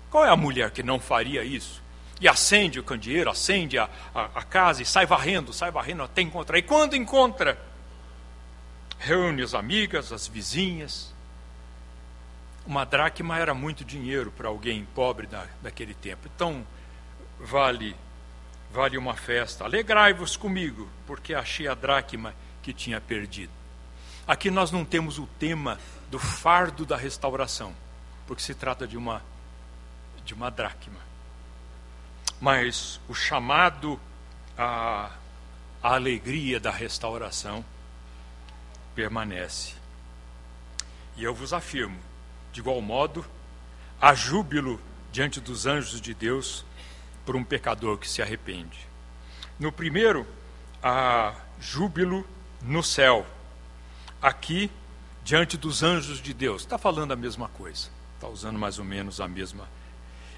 [0.10, 1.82] Qual é a mulher que não faria isso?
[2.20, 6.22] E acende o candeeiro, acende a, a, a casa e sai varrendo, sai varrendo até
[6.22, 6.58] encontrar.
[6.58, 7.58] E quando encontra,
[9.00, 11.14] reúne as amigas, as vizinhas.
[12.66, 16.30] Uma dracma era muito dinheiro para alguém pobre da, daquele tempo.
[16.36, 16.66] Então,
[17.40, 17.96] vale
[18.72, 19.66] vale uma festa.
[19.66, 23.52] Alegrai-vos comigo, porque achei a dracma que tinha perdido.
[24.32, 25.78] Aqui nós não temos o tema
[26.10, 27.76] do fardo da restauração,
[28.26, 29.22] porque se trata de uma
[30.24, 31.02] de uma dracma.
[32.40, 34.00] Mas o chamado
[34.58, 35.12] à,
[35.84, 37.66] à alegria da restauração
[38.96, 39.74] permanece.
[41.18, 42.00] E eu vos afirmo,
[42.54, 43.26] de igual modo,
[44.00, 44.80] há júbilo
[45.12, 46.64] diante dos anjos de Deus
[47.26, 48.80] por um pecador que se arrepende.
[49.60, 50.26] No primeiro,
[50.82, 52.26] há júbilo
[52.62, 53.28] no céu.
[54.22, 54.70] Aqui,
[55.24, 56.62] diante dos anjos de Deus.
[56.62, 57.90] Está falando a mesma coisa.
[58.16, 59.68] Está usando mais ou menos a mesma.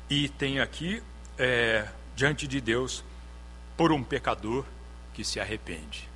[0.10, 1.02] E tem aqui,
[1.38, 3.04] é, diante de Deus,
[3.76, 4.66] por um pecador
[5.14, 6.08] que se arrepende.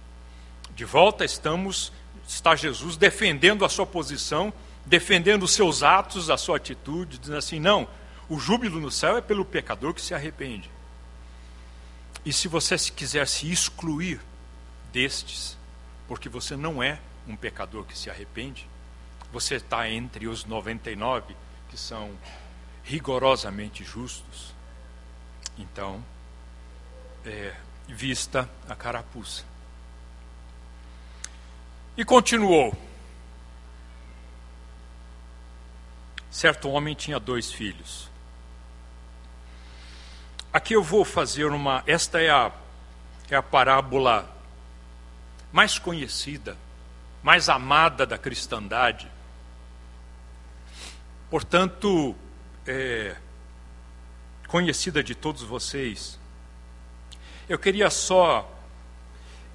[0.75, 1.91] De volta estamos
[2.27, 4.53] está Jesus defendendo a sua posição,
[4.85, 7.87] defendendo os seus atos, a sua atitude, dizendo assim: não,
[8.29, 10.69] O júbilo no céu é pelo pecador que se arrepende.
[12.25, 14.19] E se você quiser se excluir
[14.91, 15.57] destes,
[16.07, 18.67] porque você não é um pecador que se arrepende,
[19.31, 21.35] você está entre os 99
[21.69, 22.17] que são
[22.83, 24.55] rigorosamente justos,
[25.57, 26.03] então,
[27.25, 27.53] é,
[27.87, 29.43] vista a carapuça.
[31.97, 32.75] E continuou.
[36.29, 38.09] Certo homem tinha dois filhos.
[40.53, 41.83] Aqui eu vou fazer uma.
[41.87, 42.51] Esta é a,
[43.29, 44.31] é a parábola
[45.51, 46.57] mais conhecida,
[47.27, 49.11] mais amada da cristandade.
[51.29, 52.15] Portanto,
[52.65, 53.17] é,
[54.47, 56.17] conhecida de todos vocês.
[57.49, 58.49] Eu queria só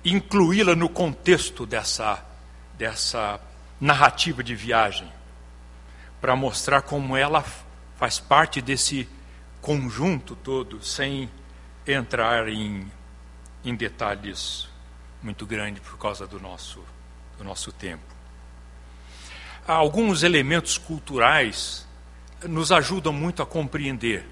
[0.04, 2.22] incluí-la no contexto dessa,
[2.76, 3.40] dessa
[3.80, 5.10] narrativa de viagem,
[6.20, 7.42] para mostrar como ela
[7.96, 9.08] faz parte desse
[9.62, 11.30] conjunto todo, sem
[11.86, 12.92] entrar em,
[13.64, 14.68] em detalhes
[15.22, 16.84] muito grandes por causa do nosso,
[17.42, 18.04] do nosso tempo.
[19.66, 21.86] Alguns elementos culturais
[22.44, 24.26] nos ajudam muito a compreender.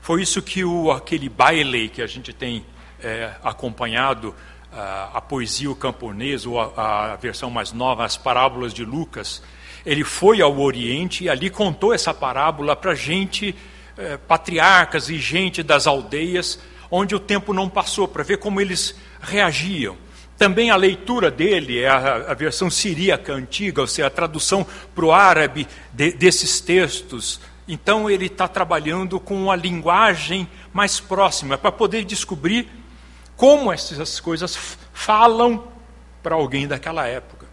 [0.00, 2.64] Foi isso que o, aquele baile que a gente tem
[3.00, 4.34] é, acompanhado,
[4.72, 9.42] a, a poesia o camponês, ou a, a versão mais nova, as parábolas de Lucas,
[9.84, 13.54] ele foi ao Oriente e ali contou essa parábola para gente,
[13.96, 16.58] é, patriarcas e gente das aldeias,
[16.90, 19.96] onde o tempo não passou, para ver como eles reagiam.
[20.42, 25.04] Também a leitura dele é a, a versão siríaca antiga, ou seja, a tradução para
[25.04, 27.40] o árabe de, desses textos.
[27.68, 32.68] Então ele está trabalhando com a linguagem mais próxima, para poder descobrir
[33.36, 35.62] como essas coisas falam
[36.24, 37.46] para alguém daquela época.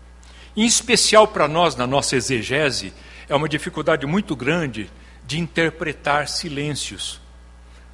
[0.58, 2.92] Em especial para nós, na nossa exegese,
[3.28, 4.90] é uma dificuldade muito grande
[5.28, 7.22] de interpretar silêncios,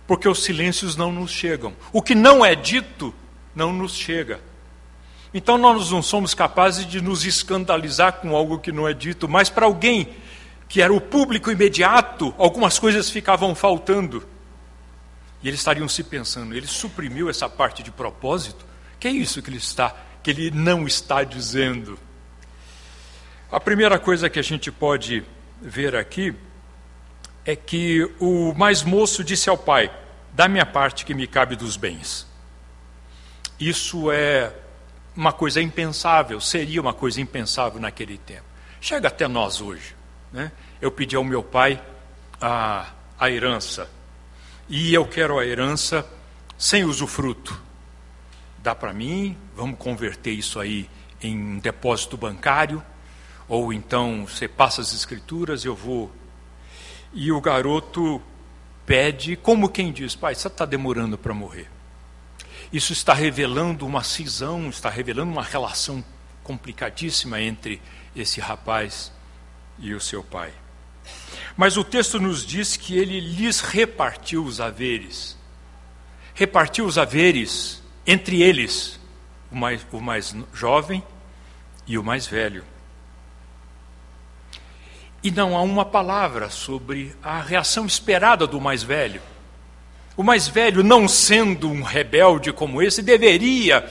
[0.08, 1.74] porque os silêncios não nos chegam.
[1.92, 3.14] O que não é dito
[3.54, 4.40] não nos chega.
[5.38, 9.50] Então nós não somos capazes de nos escandalizar com algo que não é dito, mas
[9.50, 10.16] para alguém
[10.70, 14.26] que era o público imediato, algumas coisas ficavam faltando.
[15.44, 18.66] E eles estariam se pensando, ele suprimiu essa parte de propósito?
[18.98, 22.00] Que é isso que ele está, que ele não está dizendo?
[23.52, 25.22] A primeira coisa que a gente pode
[25.62, 26.34] ver aqui
[27.44, 29.92] é que o mais moço disse ao pai:
[30.32, 32.26] "Da minha parte que me cabe dos bens".
[33.60, 34.54] Isso é
[35.16, 38.44] uma coisa impensável, seria uma coisa impensável naquele tempo.
[38.82, 39.96] Chega até nós hoje.
[40.32, 40.52] Né?
[40.82, 41.82] Eu pedi ao meu pai
[42.42, 43.90] a, a herança
[44.68, 46.06] e eu quero a herança
[46.58, 47.62] sem usufruto.
[48.58, 50.90] Dá para mim, vamos converter isso aí
[51.22, 52.84] em depósito bancário,
[53.48, 56.12] ou então você passa as escrituras, eu vou.
[57.14, 58.22] E o garoto
[58.86, 61.70] pede, como quem diz, pai, você está demorando para morrer.
[62.72, 66.04] Isso está revelando uma cisão, está revelando uma relação
[66.44, 67.82] complicadíssima entre
[68.16, 69.12] esse rapaz
[69.80, 70.54] e o seu pai.
[71.56, 75.38] Mas o texto nos diz que ele lhes repartiu os haveres.
[76.34, 79.00] Repartiu os haveres entre eles,
[79.52, 81.04] o mais, o mais jovem
[81.88, 82.64] e o mais velho.
[85.24, 89.22] E não há uma palavra sobre a reação esperada do mais velho.
[90.18, 93.86] O mais velho, não sendo um rebelde como esse, deveria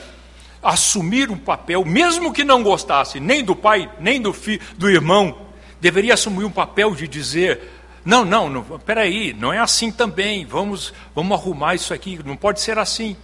[0.63, 5.37] assumir um papel, mesmo que não gostasse nem do pai, nem do filho, do irmão,
[5.81, 7.61] deveria assumir um papel de dizer:
[8.05, 12.61] não, não, não peraí, não é assim também, vamos, vamos arrumar isso aqui, não pode
[12.61, 13.17] ser assim.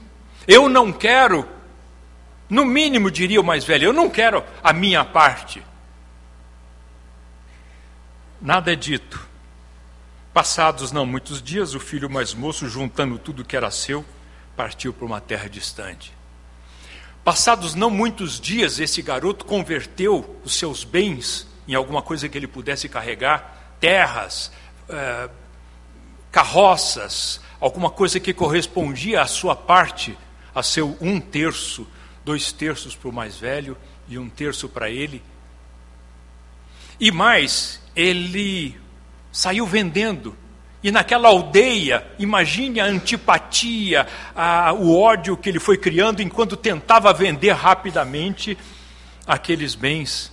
[0.46, 1.48] Eu não quero,
[2.50, 5.62] no mínimo diria o mais velho, eu não quero a minha parte.
[8.40, 9.29] Nada é dito.
[10.32, 14.04] Passados não muitos dias, o filho mais moço, juntando tudo que era seu,
[14.56, 16.14] partiu para uma terra distante.
[17.24, 22.46] Passados não muitos dias, esse garoto converteu os seus bens em alguma coisa que ele
[22.46, 24.52] pudesse carregar, terras,
[24.88, 25.28] eh,
[26.30, 30.16] carroças, alguma coisa que correspondia à sua parte,
[30.54, 31.86] a seu um terço,
[32.24, 33.76] dois terços para o mais velho
[34.08, 35.22] e um terço para ele.
[36.98, 38.80] E mais, ele
[39.32, 40.36] saiu vendendo.
[40.82, 47.12] E naquela aldeia, imagine a antipatia, a, o ódio que ele foi criando enquanto tentava
[47.12, 48.56] vender rapidamente
[49.26, 50.32] aqueles bens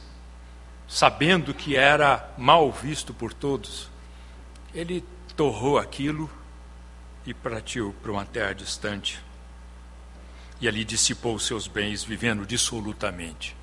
[0.87, 3.89] sabendo que era mal visto por todos,
[4.73, 5.03] ele
[5.35, 6.29] torrou aquilo
[7.25, 9.21] e partiu para uma terra distante.
[10.61, 13.55] E ali dissipou seus bens, vivendo dissolutamente.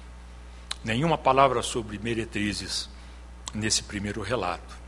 [0.84, 2.88] Nenhuma palavra sobre meretrizes
[3.54, 4.83] nesse primeiro relato.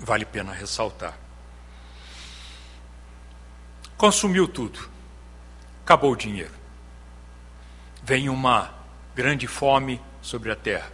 [0.00, 1.16] Vale a pena ressaltar.
[3.98, 4.88] Consumiu tudo.
[5.84, 6.54] Acabou o dinheiro.
[8.02, 8.72] Vem uma
[9.14, 10.90] grande fome sobre a terra.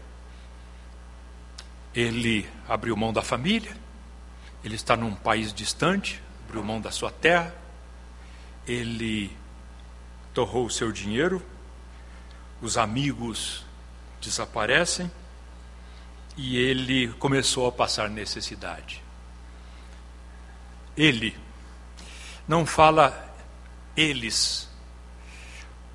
[1.95, 3.77] Ele abriu mão da família,
[4.65, 7.55] ele está num país distante, abriu mão da sua terra,
[8.67, 9.35] ele
[10.35, 11.41] torrou o seu dinheiro,
[12.61, 13.65] os amigos
[14.21, 15.11] desaparecem
[16.37, 19.03] e ele começou a passar necessidade.
[20.97, 21.37] Ele
[22.47, 23.35] não fala
[23.97, 24.69] eles.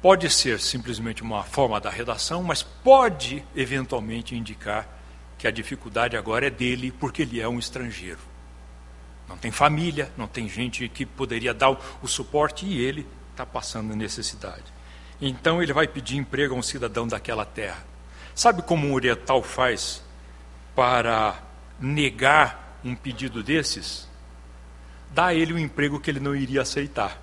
[0.02, 4.88] Pode ser simplesmente uma forma da redação, mas pode eventualmente indicar
[5.38, 8.20] que a dificuldade agora é dele porque ele é um estrangeiro.
[9.28, 11.70] Não tem família, não tem gente que poderia dar
[12.02, 14.66] o suporte e ele está passando necessidade.
[15.22, 17.86] Então ele vai pedir emprego a um cidadão daquela terra.
[18.34, 20.04] Sabe como um oriental faz
[20.82, 21.36] para
[21.80, 24.10] negar um pedido desses?
[25.12, 27.22] Dá a ele um emprego que ele não iria aceitar.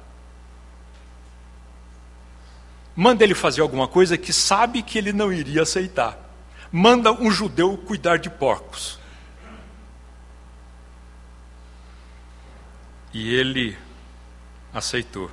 [2.94, 6.16] Manda ele fazer alguma coisa que sabe que ele não iria aceitar.
[6.70, 9.00] Manda um judeu cuidar de porcos.
[13.12, 13.76] E ele
[14.72, 15.32] aceitou.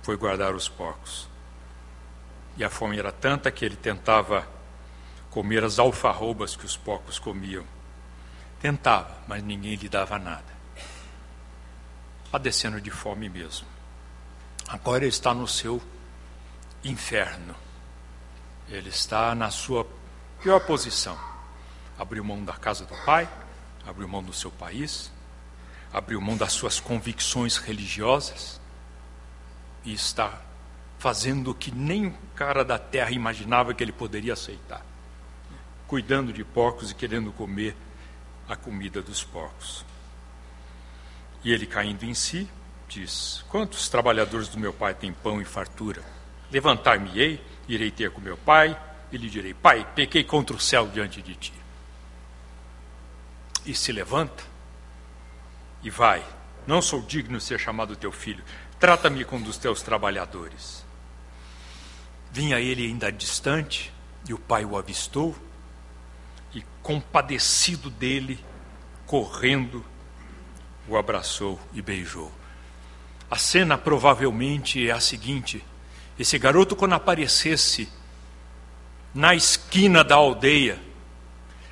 [0.00, 1.28] Foi guardar os porcos.
[2.56, 4.54] E a fome era tanta que ele tentava
[5.36, 7.62] comer as alfarrobas que os porcos comiam.
[8.58, 10.56] Tentava, mas ninguém lhe dava nada.
[12.30, 13.66] Padecendo de fome mesmo.
[14.66, 15.78] Agora ele está no seu
[16.82, 17.54] inferno.
[18.70, 19.86] Ele está na sua
[20.40, 21.18] pior posição.
[21.98, 23.28] Abriu mão da casa do pai,
[23.86, 25.12] abriu mão do seu país,
[25.92, 28.58] abriu mão das suas convicções religiosas
[29.84, 30.40] e está
[30.98, 34.85] fazendo o que nem o cara da terra imaginava que ele poderia aceitar.
[35.86, 37.76] Cuidando de porcos e querendo comer
[38.48, 39.84] a comida dos porcos.
[41.44, 42.48] E ele caindo em si,
[42.88, 46.02] diz: Quantos trabalhadores do meu pai têm pão e fartura?
[46.50, 48.76] Levantar-me-ei, irei ter com meu pai,
[49.12, 51.52] e lhe direi: Pai, pequei contra o céu diante de ti.
[53.64, 54.44] E se levanta
[55.82, 56.24] e vai.
[56.66, 58.42] Não sou digno de ser chamado teu filho.
[58.78, 60.84] Trata-me como dos teus trabalhadores.
[62.32, 63.92] Vinha ele ainda distante,
[64.28, 65.34] e o pai o avistou,
[66.56, 68.42] e compadecido dele,
[69.04, 69.84] correndo,
[70.88, 72.32] o abraçou e beijou.
[73.30, 75.62] A cena provavelmente é a seguinte:
[76.18, 77.86] esse garoto, quando aparecesse
[79.14, 80.80] na esquina da aldeia,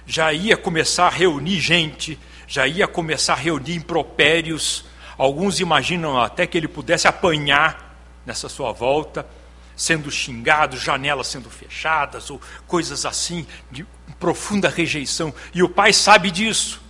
[0.07, 4.85] já ia começar a reunir gente, já ia começar a reunir impropérios.
[5.17, 9.27] Alguns imaginam até que ele pudesse apanhar nessa sua volta,
[9.75, 13.87] sendo xingado, janelas sendo fechadas, ou coisas assim, de
[14.19, 15.35] profunda rejeição.
[15.55, 16.83] E o pai sabe disso.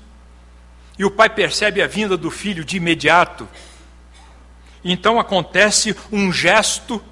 [0.99, 3.49] E o pai percebe a vinda do filho de imediato.
[4.85, 7.03] Então acontece um gesto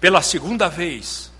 [0.00, 1.32] pela segunda vez.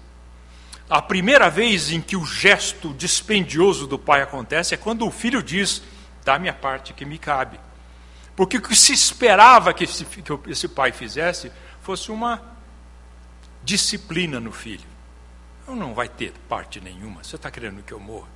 [0.89, 5.43] A primeira vez em que o gesto dispendioso do pai acontece é quando o filho
[5.43, 5.83] diz:
[6.25, 7.59] dá minha parte que me cabe.
[8.35, 11.51] Porque o que se esperava que esse, que esse pai fizesse
[11.83, 12.41] fosse uma
[13.65, 14.88] disciplina no filho.
[15.69, 18.29] Não, não vai ter parte nenhuma, você está querendo que eu morra.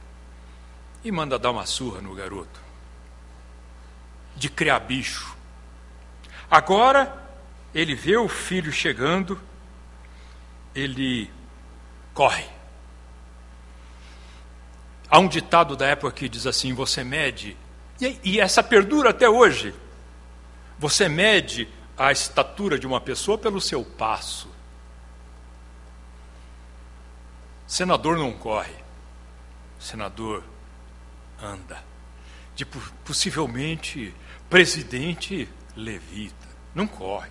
[1.03, 2.61] E manda dar uma surra no garoto.
[4.37, 5.37] De criar bicho.
[6.49, 7.21] Agora,
[7.75, 9.41] ele vê o filho chegando
[10.75, 11.31] ele
[12.15, 12.47] corre.
[15.09, 17.57] Há um ditado da época que diz assim: você mede,
[18.01, 19.75] e, e essa perdura até hoje.
[20.79, 24.49] Você mede a estatura de uma pessoa pelo seu passo.
[27.67, 28.75] Senador não corre,
[29.79, 30.45] senador
[31.41, 31.83] anda.
[32.55, 34.15] De, possivelmente,
[34.51, 37.31] presidente levita, não corre.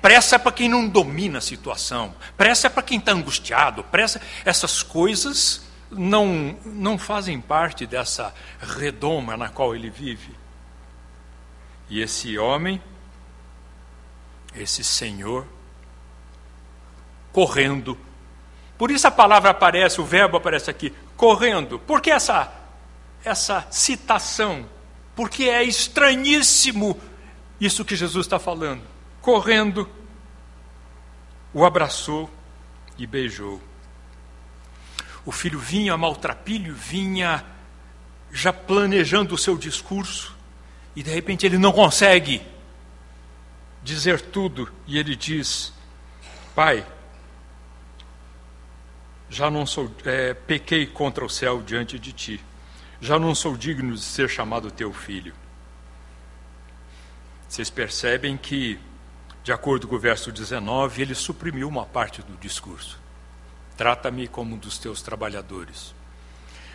[0.00, 2.14] Pressa é para quem não domina a situação.
[2.36, 3.84] Pressa é para quem está angustiado.
[3.84, 10.34] Pressa, essas coisas não, não fazem parte dessa redoma na qual ele vive.
[11.88, 12.82] E esse homem,
[14.56, 15.46] esse senhor,
[17.32, 17.96] correndo.
[18.82, 21.78] Por isso a palavra aparece, o verbo aparece aqui, correndo.
[21.78, 22.52] Por que essa,
[23.24, 24.66] essa citação?
[25.14, 27.00] Porque é estranhíssimo
[27.60, 28.82] isso que Jesus está falando
[29.20, 29.88] correndo,
[31.54, 32.28] o abraçou
[32.98, 33.62] e beijou.
[35.24, 37.44] O filho vinha maltrapilho, vinha
[38.32, 40.36] já planejando o seu discurso,
[40.96, 42.42] e de repente ele não consegue
[43.80, 45.72] dizer tudo, e ele diz:
[46.52, 46.84] Pai,
[49.32, 52.40] já não sou, é, pequei contra o céu diante de ti,
[53.00, 55.34] já não sou digno de ser chamado teu filho.
[57.48, 58.78] Vocês percebem que
[59.42, 62.98] de acordo com o verso 19, ele suprimiu uma parte do discurso.
[63.76, 65.94] Trata-me como um dos teus trabalhadores.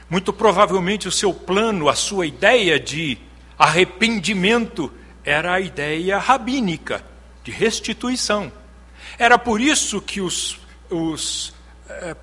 [0.09, 3.17] Muito provavelmente o seu plano, a sua ideia de
[3.57, 4.91] arrependimento
[5.23, 7.03] era a ideia rabínica
[7.43, 8.51] de restituição.
[9.17, 11.53] Era por isso que os, os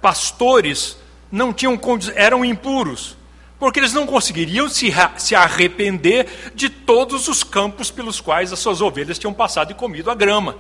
[0.01, 0.97] pastores
[1.31, 1.79] não tinham
[2.15, 3.17] eram impuros,
[3.59, 8.81] porque eles não conseguiriam se, se arrepender de todos os campos pelos quais as suas
[8.81, 10.57] ovelhas tinham passado e comido a grama.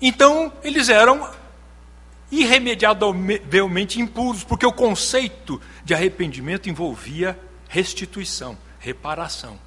[0.00, 1.28] Então, eles eram
[2.30, 7.38] irremediavelmente impuros, porque o conceito de arrependimento envolvia
[7.68, 9.58] restituição, reparação.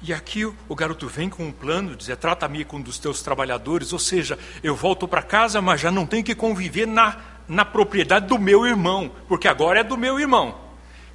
[0.00, 3.92] E aqui o garoto vem com um plano, dizer: trata-me com um dos teus trabalhadores,
[3.92, 7.16] ou seja, eu volto para casa, mas já não tenho que conviver na,
[7.48, 10.54] na propriedade do meu irmão, porque agora é do meu irmão.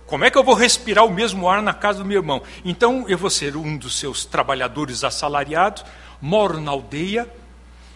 [0.06, 2.42] Como é que eu vou respirar o mesmo ar na casa do meu irmão?
[2.66, 5.86] Então eu vou ser um dos seus trabalhadores assalariados,
[6.22, 7.28] moro na aldeia,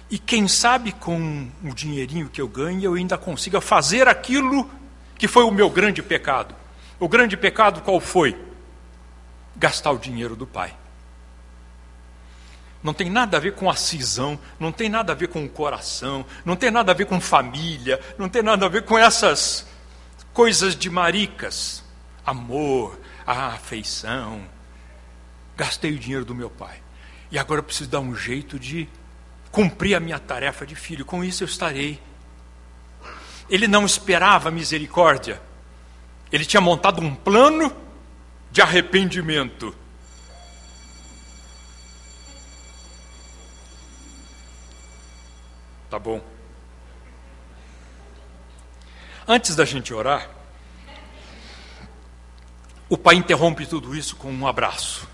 [0.10, 4.70] e quem sabe com o dinheirinho que eu ganho eu ainda consiga fazer aquilo
[5.18, 6.56] que foi o meu grande pecado.
[6.98, 8.47] O grande pecado qual foi?
[9.58, 10.76] Gastar o dinheiro do pai.
[12.82, 15.50] Não tem nada a ver com a cisão, não tem nada a ver com o
[15.50, 19.68] coração, não tem nada a ver com família, não tem nada a ver com essas
[20.32, 21.84] coisas de maricas.
[22.26, 24.42] Amor, afeição.
[25.56, 26.82] Gastei o dinheiro do meu pai.
[27.32, 28.88] E agora eu preciso dar um jeito de
[29.52, 32.00] cumprir a minha tarefa de filho, com isso eu estarei.
[33.50, 35.42] Ele não esperava misericórdia,
[36.32, 37.76] ele tinha montado um plano
[38.58, 39.76] de arrependimento.
[45.92, 46.20] Tá bom.
[49.28, 50.28] Antes da gente orar,
[52.90, 55.08] o pai interrompe tudo isso com um abraço.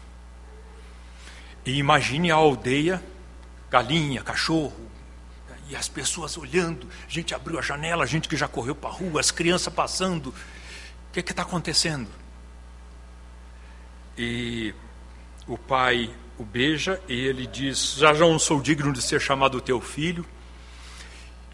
[1.65, 3.03] E imagine a aldeia
[3.69, 4.89] galinha, cachorro,
[5.67, 9.19] e as pessoas olhando, gente abriu a janela, gente que já correu para a rua,
[9.19, 10.27] as crianças passando.
[10.29, 12.22] O que está acontecendo?
[14.17, 14.73] E
[15.47, 19.79] o pai o beija e ele diz: Já não sou digno de ser chamado teu
[19.79, 20.25] filho.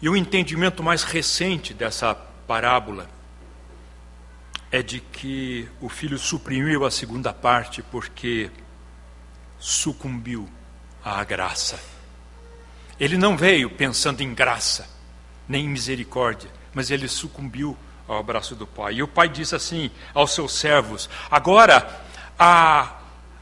[0.02, 3.08] E o entendimento mais recente dessa parábola
[4.72, 8.50] é de que o filho suprimiu a segunda parte porque
[9.58, 10.48] sucumbiu
[11.04, 11.78] à graça.
[12.98, 14.88] Ele não veio pensando em graça,
[15.46, 17.76] nem em misericórdia, mas ele sucumbiu
[18.08, 18.94] ao abraço do pai.
[18.94, 22.08] E o pai disse assim aos seus servos: agora
[22.40, 22.96] a,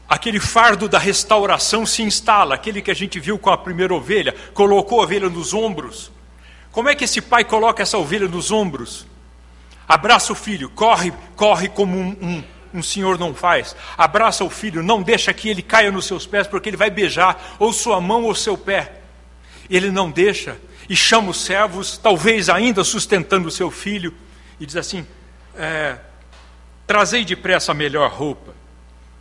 [0.09, 4.35] aquele fardo da restauração se instala, aquele que a gente viu com a primeira ovelha,
[4.53, 6.11] colocou a ovelha nos ombros.
[6.71, 9.07] Como é que esse pai coloca essa ovelha nos ombros?
[9.87, 12.43] Abraça o filho, corre, corre como um, um,
[12.75, 13.75] um senhor não faz.
[13.97, 17.55] Abraça o filho, não deixa que ele caia nos seus pés, porque ele vai beijar
[17.57, 18.99] ou sua mão ou seu pé
[19.69, 20.57] ele não deixa
[20.89, 24.13] e chama os servos, talvez ainda sustentando o seu filho,
[24.59, 25.05] e diz assim:
[25.55, 25.97] é,
[26.87, 28.55] Trazei depressa a melhor roupa.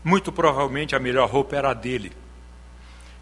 [0.03, 2.13] Muito provavelmente a melhor roupa era a dele.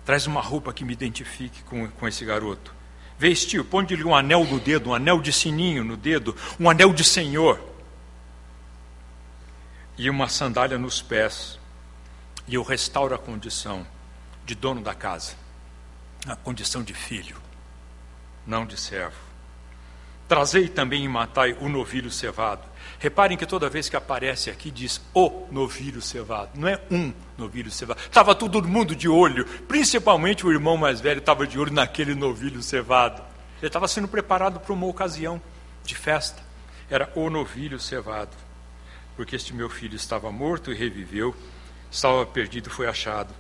[0.04, 2.74] Traz uma roupa que me identifique com, com esse garoto.
[3.18, 7.02] Vestiu, põe-lhe um anel no dedo, um anel de sininho no dedo, um anel de
[7.02, 7.60] senhor.
[9.96, 11.58] E uma sandália nos pés.
[12.46, 13.86] E eu restauro a condição
[14.44, 15.46] de dono da casa
[16.26, 17.36] na condição de filho,
[18.44, 19.16] não de servo.
[20.28, 22.66] Trazei também e matai o novilho cevado.
[22.98, 27.70] Reparem que toda vez que aparece aqui diz o novilho cevado, não é um novilho
[27.70, 28.00] cevado.
[28.00, 32.62] Estava todo mundo de olho, principalmente o irmão mais velho estava de olho naquele novilho
[32.62, 33.22] cevado.
[33.58, 35.40] Ele estava sendo preparado para uma ocasião
[35.84, 36.42] de festa.
[36.90, 38.36] Era o novilho cevado.
[39.14, 41.34] Porque este meu filho estava morto e reviveu,
[41.90, 43.32] estava perdido e foi achado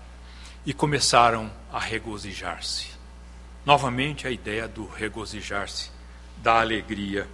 [0.66, 2.88] e começaram a regozijar-se.
[3.64, 5.90] Novamente a ideia do regozijar-se,
[6.38, 7.28] da alegria.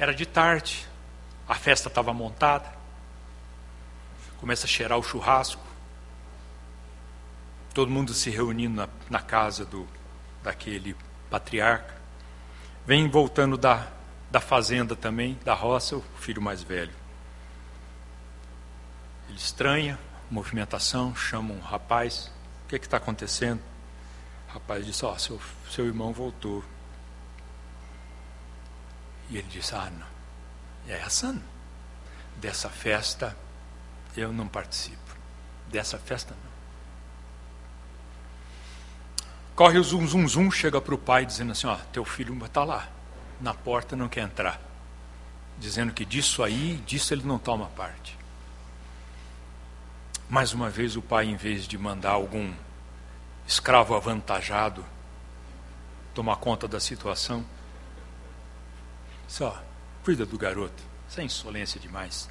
[0.00, 0.88] Era de tarde,
[1.46, 2.72] a festa estava montada,
[4.38, 5.62] começa a cheirar o churrasco,
[7.74, 9.86] todo mundo se reunindo na, na casa do,
[10.42, 10.96] daquele
[11.28, 11.94] patriarca.
[12.86, 13.88] Vem voltando da,
[14.30, 16.94] da fazenda também, da roça, o filho mais velho.
[19.28, 19.98] Ele estranha
[20.30, 22.32] a movimentação, chama um rapaz.
[22.64, 23.60] O que é está acontecendo?
[24.48, 25.38] O rapaz disse: Ó, oh, seu,
[25.70, 26.64] seu irmão voltou.
[29.30, 30.10] E ele disse: Ah, não.
[30.92, 31.34] É essa
[32.36, 33.36] Dessa festa
[34.16, 35.16] eu não participo.
[35.68, 36.50] Dessa festa não.
[39.54, 42.64] Corre o zum, zum, zum, chega para o pai dizendo assim: Ó, teu filho está
[42.64, 42.88] lá,
[43.40, 44.60] na porta não quer entrar.
[45.58, 48.18] Dizendo que disso aí, disso ele não toma parte.
[50.28, 52.52] Mais uma vez, o pai, em vez de mandar algum
[53.46, 54.84] escravo avantajado
[56.14, 57.44] tomar conta da situação,
[59.30, 59.62] só
[60.04, 62.28] cuida do garoto, sem insolência demais.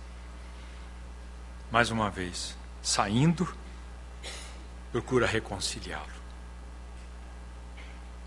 [1.71, 3.47] Mais uma vez, saindo,
[4.91, 6.19] procura reconciliá-lo.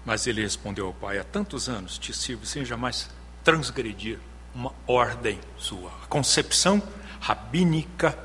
[0.06, 3.10] Mas ele respondeu ao pai: Há tantos anos te sirvo sem jamais
[3.44, 4.18] transgredir
[4.54, 5.90] uma ordem sua.
[6.02, 6.82] A concepção
[7.20, 8.18] rabínica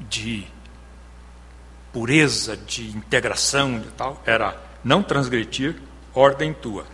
[0.00, 0.46] de
[1.92, 5.80] pureza, de integração e tal, era não transgredir
[6.14, 6.86] ordem tua.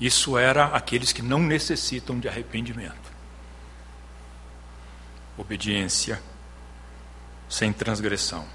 [0.00, 3.12] Isso era aqueles que não necessitam de arrependimento.
[5.36, 6.22] Obediência
[7.48, 8.46] sem transgressão.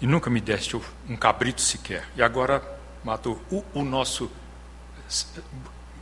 [0.00, 0.76] E nunca me deste
[1.08, 2.08] um cabrito sequer.
[2.16, 2.62] E agora
[3.04, 4.30] matou o, o nosso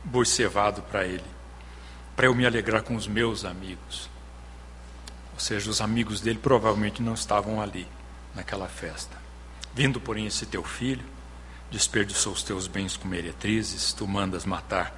[0.03, 1.23] boi cevado para ele,
[2.15, 4.09] para eu me alegrar com os meus amigos.
[5.33, 7.87] Ou seja, os amigos dele provavelmente não estavam ali,
[8.33, 9.17] naquela festa.
[9.73, 11.05] Vindo, porém, esse teu filho,
[11.73, 14.95] desperdiçou os teus bens com meretrizes, tu mandas matar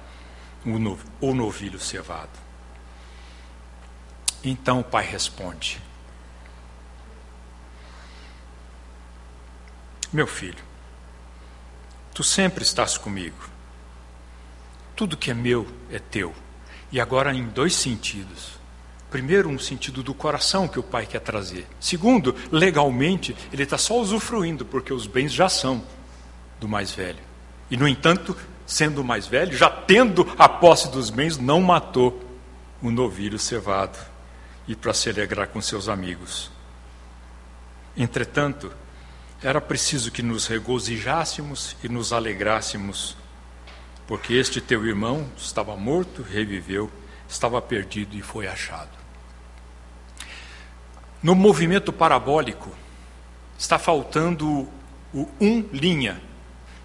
[1.22, 2.38] o novilho cevado.
[4.44, 5.80] Então o pai responde:
[10.12, 10.62] Meu filho,
[12.12, 13.48] tu sempre estás comigo.
[14.94, 16.34] Tudo que é meu é teu.
[16.92, 18.56] E agora em dois sentidos.
[19.10, 21.66] Primeiro, um sentido do coração que o pai quer trazer.
[21.80, 25.82] Segundo, legalmente, ele está só usufruindo, porque os bens já são
[26.60, 27.22] do mais velho.
[27.70, 28.36] E, no entanto,
[28.66, 32.22] sendo o mais velho, já tendo a posse dos bens, não matou
[32.82, 33.98] o novilho cevado
[34.68, 36.50] e para se alegrar com seus amigos.
[37.96, 38.72] Entretanto,
[39.42, 43.16] era preciso que nos regozijássemos e nos alegrássemos,
[44.06, 46.90] porque este teu irmão estava morto, reviveu,
[47.28, 48.96] estava perdido e foi achado.
[51.22, 52.70] No movimento parabólico,
[53.58, 54.68] está faltando
[55.12, 56.20] o um linha.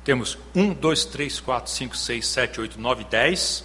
[0.03, 3.63] Temos um, dois, três, quatro, cinco, seis, sete, oito, nove, dez.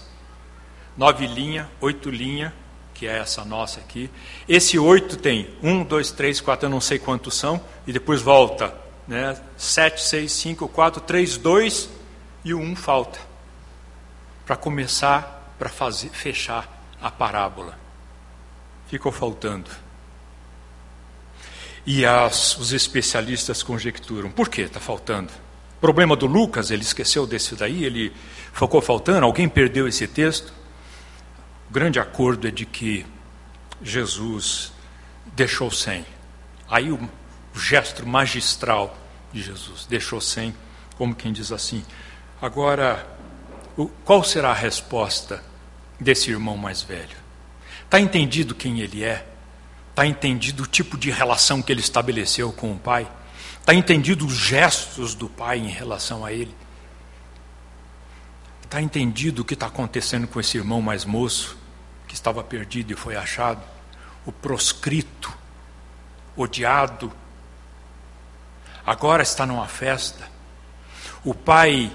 [0.97, 2.55] Nove linha, oito linha,
[2.95, 4.11] que é essa nossa aqui.
[4.49, 8.74] Esse oito tem um, dois, três, quatro, eu não sei quantos são, e depois volta.
[9.07, 9.39] Né?
[9.57, 11.89] Sete, seis, cinco, quatro, três, dois,
[12.45, 13.18] e o um falta.
[14.45, 16.68] Para começar, para fechar
[17.01, 17.78] a parábola.
[18.89, 19.70] Ficou faltando.
[21.84, 25.32] E as, os especialistas conjecturam: por que está faltando?
[25.87, 28.12] Problema do Lucas, ele esqueceu desse daí, ele
[28.53, 30.53] ficou faltando, alguém perdeu esse texto.
[31.70, 33.07] O grande acordo é de que
[33.80, 34.72] Jesus
[35.37, 36.05] deixou sem.
[36.68, 36.99] Aí o,
[37.55, 38.99] gesto magistral
[39.32, 40.53] de Jesus, deixou sem,
[40.99, 41.84] como quem diz assim.
[42.43, 43.07] Agora,
[44.05, 45.41] qual será a resposta
[46.01, 47.16] desse irmão mais velho?
[47.84, 49.24] Está entendido quem ele é?
[49.91, 53.07] Está entendido o tipo de relação que ele estabeleceu com o pai?
[53.67, 56.55] Está entendido os gestos do pai em relação a ele?
[58.62, 61.59] Está entendido o que está acontecendo com esse irmão mais moço,
[62.07, 63.61] que estava perdido e foi achado?
[64.25, 65.37] O proscrito,
[66.37, 67.12] odiado,
[68.87, 70.31] agora está numa festa.
[71.25, 71.91] O pai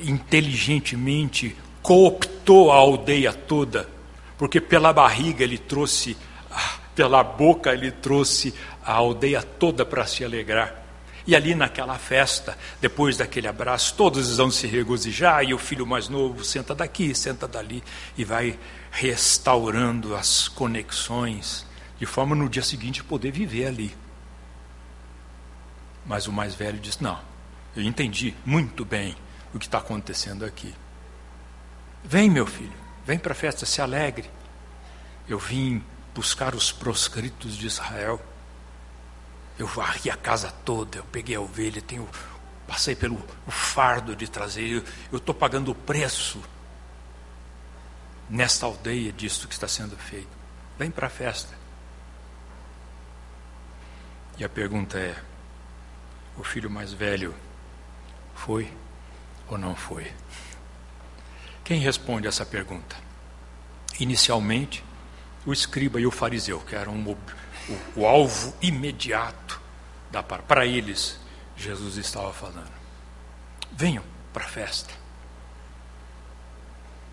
[0.00, 3.88] inteligentemente cooptou a aldeia toda,
[4.36, 6.16] porque pela barriga ele trouxe,
[6.50, 8.52] ah, pela boca ele trouxe
[8.84, 10.85] a aldeia toda para se alegrar.
[11.26, 16.08] E ali naquela festa, depois daquele abraço, todos vão se regozijar e o filho mais
[16.08, 17.82] novo senta daqui, senta dali
[18.16, 18.56] e vai
[18.92, 21.66] restaurando as conexões,
[21.98, 23.96] de forma no dia seguinte poder viver ali.
[26.06, 27.18] Mas o mais velho diz: Não,
[27.74, 29.16] eu entendi muito bem
[29.52, 30.72] o que está acontecendo aqui.
[32.04, 32.72] Vem, meu filho,
[33.04, 34.30] vem para a festa, se alegre.
[35.28, 35.82] Eu vim
[36.14, 38.20] buscar os proscritos de Israel.
[39.58, 42.08] Eu varri a casa toda, eu peguei a ovelha, tenho,
[42.66, 46.42] passei pelo fardo de trazer, eu estou pagando o preço
[48.28, 50.28] nesta aldeia disso que está sendo feito.
[50.78, 51.54] Vem para a festa.
[54.38, 55.16] E a pergunta é:
[56.36, 57.34] o filho mais velho
[58.34, 58.70] foi
[59.48, 60.12] ou não foi?
[61.64, 62.96] Quem responde essa pergunta?
[63.98, 64.84] Inicialmente,
[65.44, 66.94] o escriba e o fariseu, que eram
[67.68, 69.60] o, o, alvo imediato
[70.10, 71.18] da para eles
[71.56, 72.72] Jesus estava falando.
[73.72, 74.92] Venham para a festa.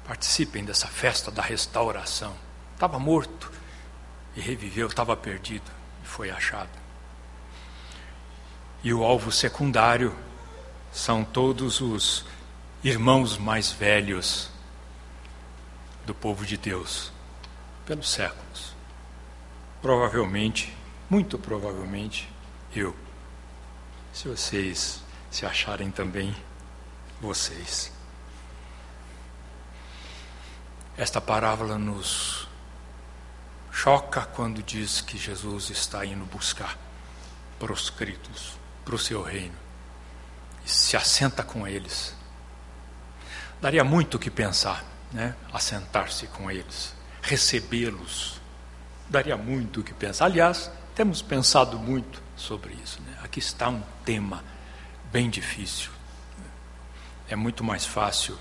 [0.05, 2.35] Participem dessa festa da restauração.
[2.73, 3.51] Estava morto
[4.35, 5.71] e reviveu, estava perdido
[6.03, 6.69] e foi achado.
[8.83, 10.13] E o alvo secundário
[10.91, 12.25] são todos os
[12.83, 14.51] irmãos mais velhos
[16.05, 17.11] do povo de Deus
[17.85, 18.52] pelos séculos.
[19.83, 20.73] Provavelmente
[21.13, 22.27] Muito provavelmente
[22.75, 22.95] eu.
[24.11, 26.35] Se vocês se acharem também
[27.21, 27.91] vocês.
[30.97, 32.47] Esta parábola nos
[33.71, 36.79] choca quando diz que Jesus está indo buscar
[37.59, 39.57] proscritos para o seu reino
[40.65, 42.15] e se assenta com eles.
[43.61, 45.35] Daria muito o que pensar, né?
[45.53, 48.41] Assentar-se com eles, recebê-los.
[49.13, 50.25] Daria muito o que pensar.
[50.25, 52.99] Aliás, temos pensado muito sobre isso.
[53.03, 53.15] Né?
[53.21, 54.43] Aqui está um tema
[55.11, 55.91] bem difícil.
[57.29, 58.35] É muito mais fácil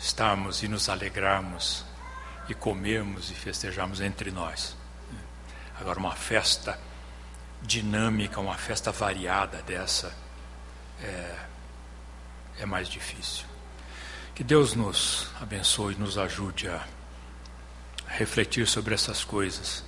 [0.00, 1.84] estarmos e nos alegrarmos
[2.48, 4.74] e comermos e festejarmos entre nós.
[5.78, 6.80] Agora, uma festa
[7.60, 10.10] dinâmica, uma festa variada dessa
[11.02, 11.36] é,
[12.60, 13.44] é mais difícil.
[14.34, 16.82] Que Deus nos abençoe e nos ajude a
[18.06, 19.84] refletir sobre essas coisas,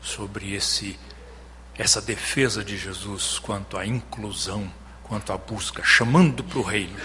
[0.00, 0.98] sobre esse
[1.78, 4.70] essa defesa de Jesus quanto à inclusão,
[5.04, 6.98] quanto à busca, chamando para o reino.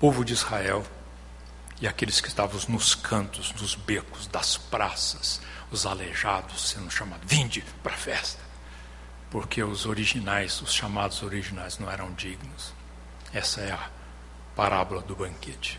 [0.00, 0.86] Povo de Israel
[1.80, 7.62] e aqueles que estavam nos cantos, nos becos, das praças, os aleijados sendo chamados, vinde
[7.82, 8.40] para a festa,
[9.30, 12.72] porque os originais, os chamados originais, não eram dignos.
[13.34, 13.90] Essa é a
[14.56, 15.78] parábola do banquete.